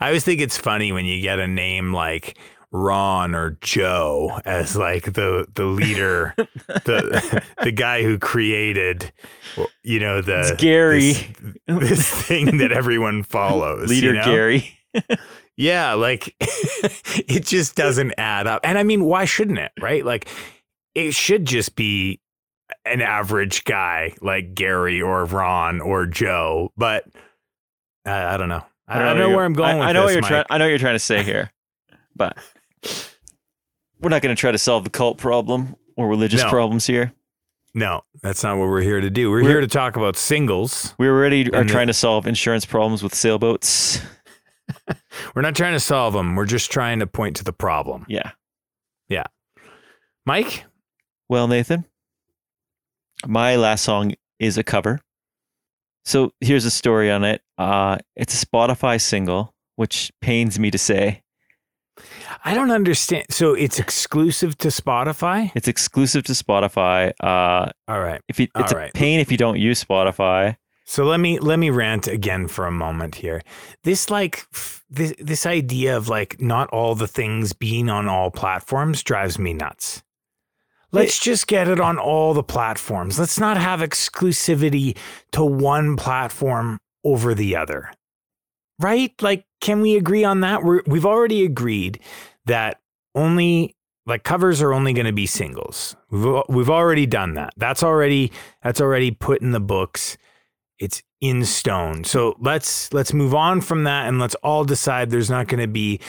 [0.00, 2.36] I always think it's funny when you get a name like
[2.70, 9.10] Ron or Joe as like the the leader, the the guy who created,
[9.82, 11.12] you know, the It's Gary.
[11.66, 13.88] this, this thing that everyone follows.
[13.88, 14.24] Leader you know?
[14.24, 14.78] Gary.
[15.56, 18.60] Yeah, like it just doesn't add up.
[18.64, 19.72] And I mean, why shouldn't it?
[19.80, 20.04] Right?
[20.04, 20.28] Like
[21.06, 22.20] it should just be
[22.84, 26.72] an average guy like Gary or Ron or Joe.
[26.76, 27.04] But
[28.06, 28.64] uh, I don't know.
[28.86, 29.76] I, don't know where I'm going.
[29.76, 30.44] I, with I know what you're trying.
[30.50, 31.52] I know what you're trying to say here,
[32.16, 32.36] but
[34.00, 36.50] we're not going to try to solve the cult problem or religious No.
[36.50, 37.12] problems here.
[37.74, 39.30] No, that's not what we're here to do.
[39.30, 40.94] We're, We're- here to talk about singles.
[40.98, 44.00] We already are the- trying to solve insurance problems with sailboats.
[45.34, 46.34] We're not trying to solve them.
[46.34, 48.06] We're just trying to point to the problem.
[48.08, 48.32] Yeah.
[49.08, 49.24] Yeah.
[50.24, 50.64] Mike,
[51.28, 51.84] Well, Nathan,
[53.26, 55.00] my last song is a cover.
[56.04, 57.42] So here's a story on it.
[57.58, 61.22] Uh, it's a Spotify single, which pains me to say.
[62.44, 63.26] I don't understand.
[63.30, 65.50] So it's exclusive to Spotify?
[65.54, 67.12] It's exclusive to Spotify.
[67.20, 68.22] Uh, All right.
[68.28, 68.94] if you, it's All a right.
[68.94, 70.56] pain if you don't use Spotify.
[70.86, 73.42] So let me let me rant again for a moment here.
[73.84, 74.46] This like
[74.88, 79.52] this this idea of like not all the things being on all platforms drives me
[79.52, 80.02] nuts.
[80.90, 83.18] Let's just get it on all the platforms.
[83.18, 84.96] Let's not have exclusivity
[85.32, 87.92] to one platform over the other.
[88.78, 89.12] Right?
[89.20, 90.62] Like can we agree on that?
[90.62, 92.00] We're, we've already agreed
[92.46, 92.80] that
[93.14, 93.74] only
[94.06, 95.96] like covers are only going to be singles.
[96.10, 97.52] We've we've already done that.
[97.56, 98.32] That's already
[98.62, 100.16] that's already put in the books
[100.78, 102.04] it's in stone.
[102.04, 105.68] So let's let's move on from that and let's all decide there's not going to
[105.68, 106.00] be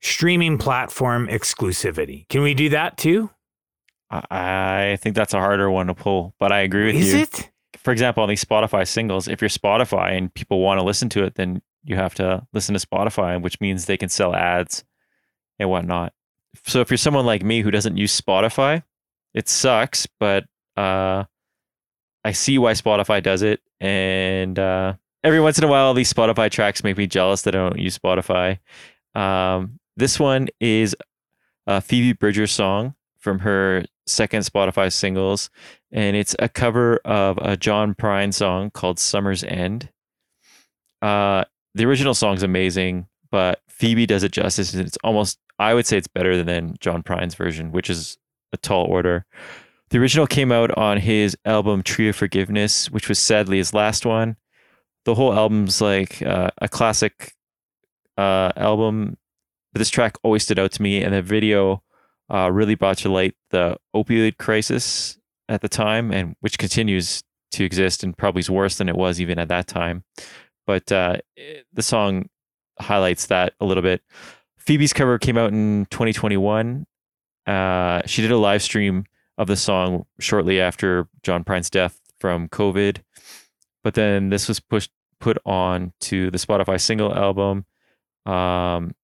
[0.00, 2.28] streaming platform exclusivity.
[2.28, 3.30] Can we do that too?
[4.10, 7.20] I, I think that's a harder one to pull, but I agree with Is you.
[7.20, 7.50] Is it?
[7.76, 11.24] For example, on these Spotify singles, if you're Spotify and people want to listen to
[11.24, 14.84] it, then you have to listen to Spotify, which means they can sell ads
[15.58, 16.12] and whatnot.
[16.66, 18.82] So if you're someone like me who doesn't use Spotify,
[19.34, 20.44] it sucks, but
[20.76, 21.24] uh,
[22.24, 23.60] I see why Spotify does it.
[23.80, 27.58] And uh, every once in a while, these Spotify tracks make me jealous that I
[27.58, 28.58] don't use Spotify.
[29.14, 30.96] Um, this one is
[31.66, 35.50] a Phoebe Bridgers song from her second Spotify singles,
[35.92, 39.90] and it's a cover of a John Prine song called Summer's End.
[41.02, 45.86] Uh, the original song's amazing, but Phoebe does it justice, and it's almost I would
[45.86, 48.16] say it's better than John Prine's version, which is
[48.52, 49.26] a tall order.
[49.90, 54.04] The original came out on his album Tree of Forgiveness, which was sadly his last
[54.06, 54.36] one.
[55.04, 57.32] The whole album's like uh, a classic
[58.16, 59.16] uh, album,
[59.72, 61.82] but this track always stood out to me, and the video
[62.32, 65.18] uh, really brought to light the opioid crisis
[65.48, 67.22] at the time, and which continues
[67.52, 70.04] to exist and probably is worse than it was even at that time.
[70.66, 71.18] But uh,
[71.72, 72.28] the song
[72.78, 74.02] highlights that a little bit.
[74.58, 76.86] Phoebe's cover came out in 2021.
[77.46, 79.04] Uh, she did a live stream
[79.38, 82.98] of the song shortly after John Prine's death from COVID,
[83.82, 84.90] but then this was pushed
[85.20, 87.64] put on to the Spotify single album.
[88.26, 88.94] Um,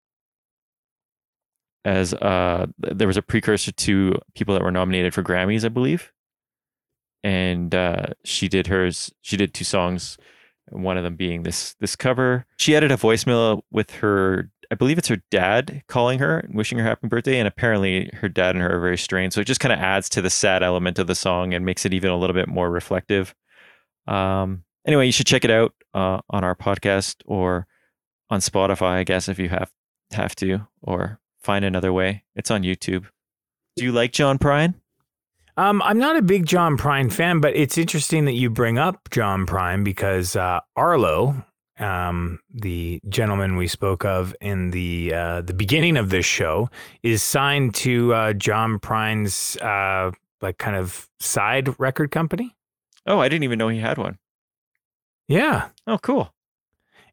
[1.85, 6.13] as uh, there was a precursor to people that were nominated for Grammys, I believe.
[7.23, 9.13] And uh, she did hers.
[9.23, 10.19] She did two songs,
[10.71, 12.47] one of them being this this cover.
[12.57, 16.85] She added a voicemail with her I believe it's her dad calling her, wishing her
[16.85, 19.33] happy birthday, and apparently her dad and her are very strained.
[19.33, 21.85] So it just kind of adds to the sad element of the song and makes
[21.85, 23.35] it even a little bit more reflective.
[24.07, 27.67] Um, anyway, you should check it out uh, on our podcast or
[28.31, 29.71] on Spotify, I guess, if you have
[30.13, 32.25] have to, or find another way.
[32.35, 33.07] It's on YouTube.
[33.77, 34.75] Do you like John Prine?
[35.57, 39.09] Um, I'm not a big John Prine fan, but it's interesting that you bring up
[39.11, 41.45] John Prine because uh, Arlo,
[41.79, 46.71] um, the gentleman we spoke of in the uh, the beginning of this show,
[47.05, 50.11] is signed to uh, John Prine's uh,
[50.41, 52.57] like kind of side record company.
[53.07, 54.19] Oh, I didn't even know he had one.
[55.29, 56.34] Yeah, Oh, cool.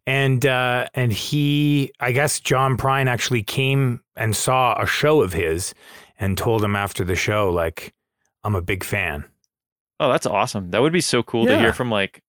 [0.08, 5.34] And uh, and he, I guess John Prine actually came and saw a show of
[5.34, 5.74] his
[6.20, 7.94] and told him after the show like,
[8.44, 9.26] I'm a big fan,
[10.02, 10.72] Oh, that's awesome.
[10.72, 12.24] That would be so cool to hear from like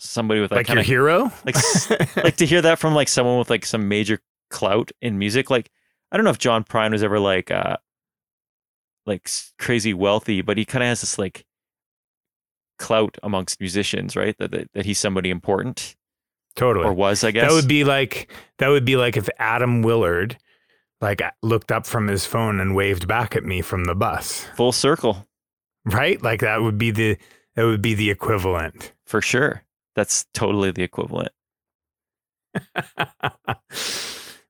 [0.00, 3.06] somebody with like like, your kind of hero, like like to hear that from like
[3.08, 4.18] someone with like some major
[4.48, 5.50] clout in music.
[5.50, 5.70] Like
[6.10, 7.76] I don't know if John Prine was ever like uh
[9.04, 9.28] like
[9.58, 11.44] crazy wealthy, but he kind of has this like
[12.78, 14.34] clout amongst musicians, right?
[14.38, 15.96] That, that that he's somebody important
[16.56, 16.86] totally.
[16.86, 17.48] or was, I guess.
[17.48, 20.36] That would be like that would be like if Adam Willard
[21.00, 24.46] like uh, looked up from his phone and waved back at me from the bus,
[24.56, 25.26] full circle
[25.86, 26.22] right?
[26.22, 27.16] Like that would be the
[27.54, 28.92] that would be the equivalent.
[29.06, 29.62] for sure.
[29.94, 31.30] That's totally the equivalent.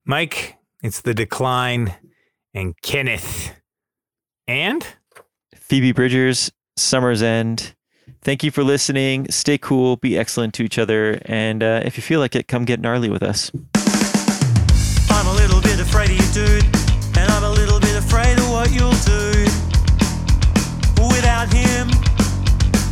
[0.04, 1.94] Mike, it's the decline
[2.52, 3.54] and Kenneth
[4.48, 4.84] and
[5.54, 7.75] Phoebe Bridgers, Summer's End.
[8.26, 9.30] Thank you for listening.
[9.30, 12.64] Stay cool, be excellent to each other, and uh, if you feel like it, come
[12.64, 13.52] get gnarly with us.
[15.08, 16.64] I'm a little bit afraid of you, dude.
[17.16, 19.30] And I'm a little bit afraid of what you'll do
[21.06, 21.86] without him.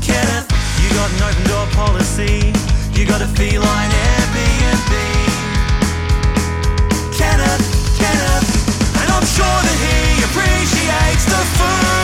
[0.07, 0.47] Kenneth,
[0.79, 2.55] you got an open door policy.
[2.95, 4.93] You got a feline Airbnb.
[7.19, 7.67] Kenneth,
[7.99, 12.04] Kenneth, and I'm sure that he appreciates the food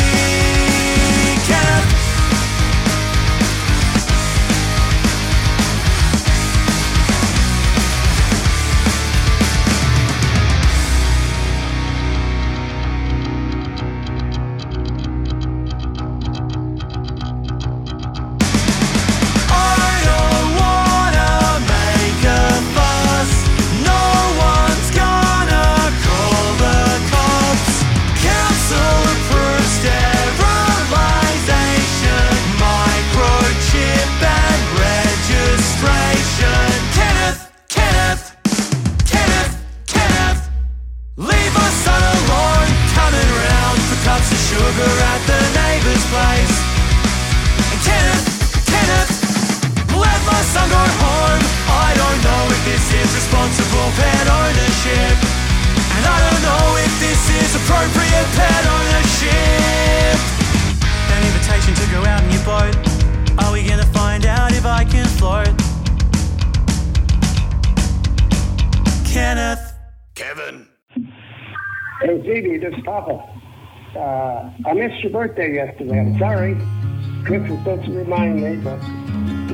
[44.71, 46.55] cups of sugar at the neighbor's place.
[47.71, 48.25] And Kenneth,
[48.67, 49.11] Kenneth,
[49.95, 51.43] let my son go home.
[51.67, 55.15] I don't know if this is responsible pet ownership.
[55.95, 60.17] And I don't know if this is appropriate pet ownership.
[61.11, 62.75] An invitation to go out in your boat.
[63.43, 65.51] Are we gonna find out if I can float?
[69.11, 69.73] Kenneth.
[70.15, 70.67] Kevin.
[72.01, 73.30] Hey, Phoebe, this is Papa.
[73.95, 75.99] Uh, I missed your birthday yesterday.
[75.99, 76.55] I'm sorry.
[77.25, 78.79] Chris was supposed to remind me, but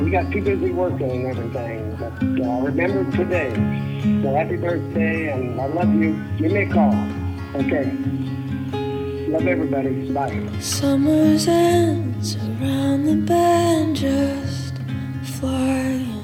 [0.02, 1.96] we got too busy working and everything.
[2.00, 2.14] But
[2.46, 3.52] uh, remember today.
[4.22, 6.24] So happy birthday, and I love you.
[6.38, 6.94] Give me a call.
[7.56, 7.92] Okay.
[9.28, 10.12] Love everybody.
[10.14, 10.48] Bye.
[10.60, 14.76] Summer's ends around the bend just
[15.40, 16.24] flying.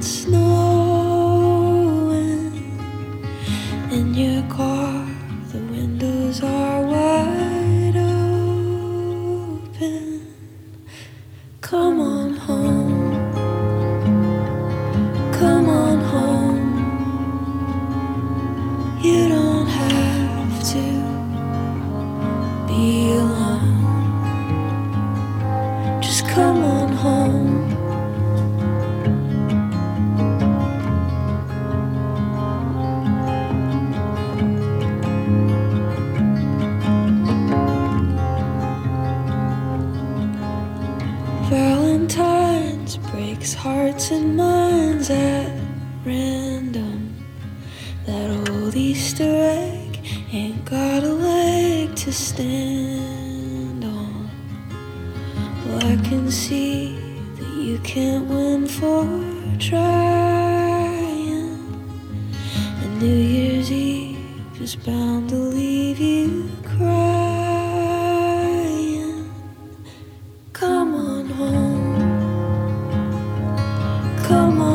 [74.23, 74.72] Come on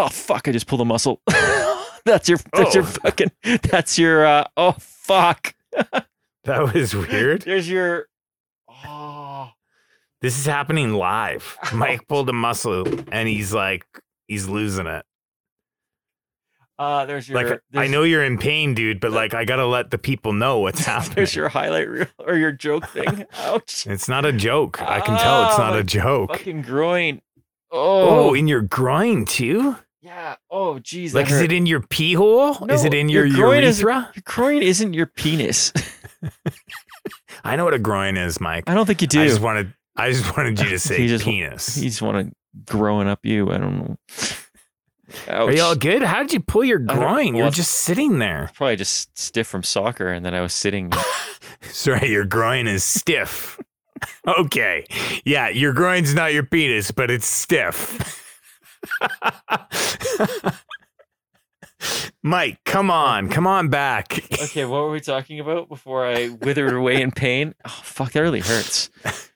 [0.00, 0.48] oh fuck!
[0.48, 1.20] I just pulled a muscle.
[2.04, 2.38] that's your.
[2.52, 2.86] That's your Oh.
[2.86, 3.30] fucking.
[3.62, 4.26] That's your.
[4.26, 5.54] uh Oh fuck!
[6.44, 7.42] That was weird.
[7.42, 8.08] There's your.
[8.84, 9.50] Oh.
[10.22, 11.56] This is happening live.
[11.72, 13.84] Mike pulled a muscle and he's like,
[14.26, 15.04] he's losing it.
[16.78, 17.40] Uh, there's your.
[17.44, 20.58] Like, I know you're in pain, dude, but like, I gotta let the people know
[20.58, 21.14] what's happening.
[21.14, 23.24] There's your highlight reel or your joke thing.
[23.34, 23.86] Ouch!
[23.86, 24.82] It's not a joke.
[24.82, 26.30] I can tell it's Ah, not a joke.
[26.32, 27.20] Fucking groin.
[27.72, 29.76] Oh, Oh, in your groin too?
[30.02, 30.36] yeah.
[30.50, 31.14] Oh, geez.
[31.14, 32.52] Like, is it in your pee hole?
[32.52, 35.72] is No, it in your, groin Is, your groin isn't your penis.
[37.44, 38.64] I know what a groin is, Mike.
[38.68, 39.22] I don't think you do.
[39.22, 41.74] I just wanted, I just wanted you to say You just- penis.
[41.74, 42.32] He just wanted
[42.66, 43.50] growing up you.
[43.50, 43.96] I don't know.
[45.28, 45.48] Ouch.
[45.48, 46.02] Are you all good?
[46.02, 47.34] How did you pull your I don't- groin?
[47.34, 48.50] You're just sitting there.
[48.54, 50.92] Probably just stiff from soccer, and then I was sitting.
[51.62, 53.58] Sorry, your groin is stiff.
[54.38, 54.84] okay.
[55.24, 58.18] Yeah, your groin's not your penis, but it's stiff.
[62.22, 63.28] Mike, come on.
[63.28, 64.20] Come on back.
[64.42, 67.54] okay, what were we talking about before I withered away in pain?
[67.64, 68.90] Oh fuck, that really hurts.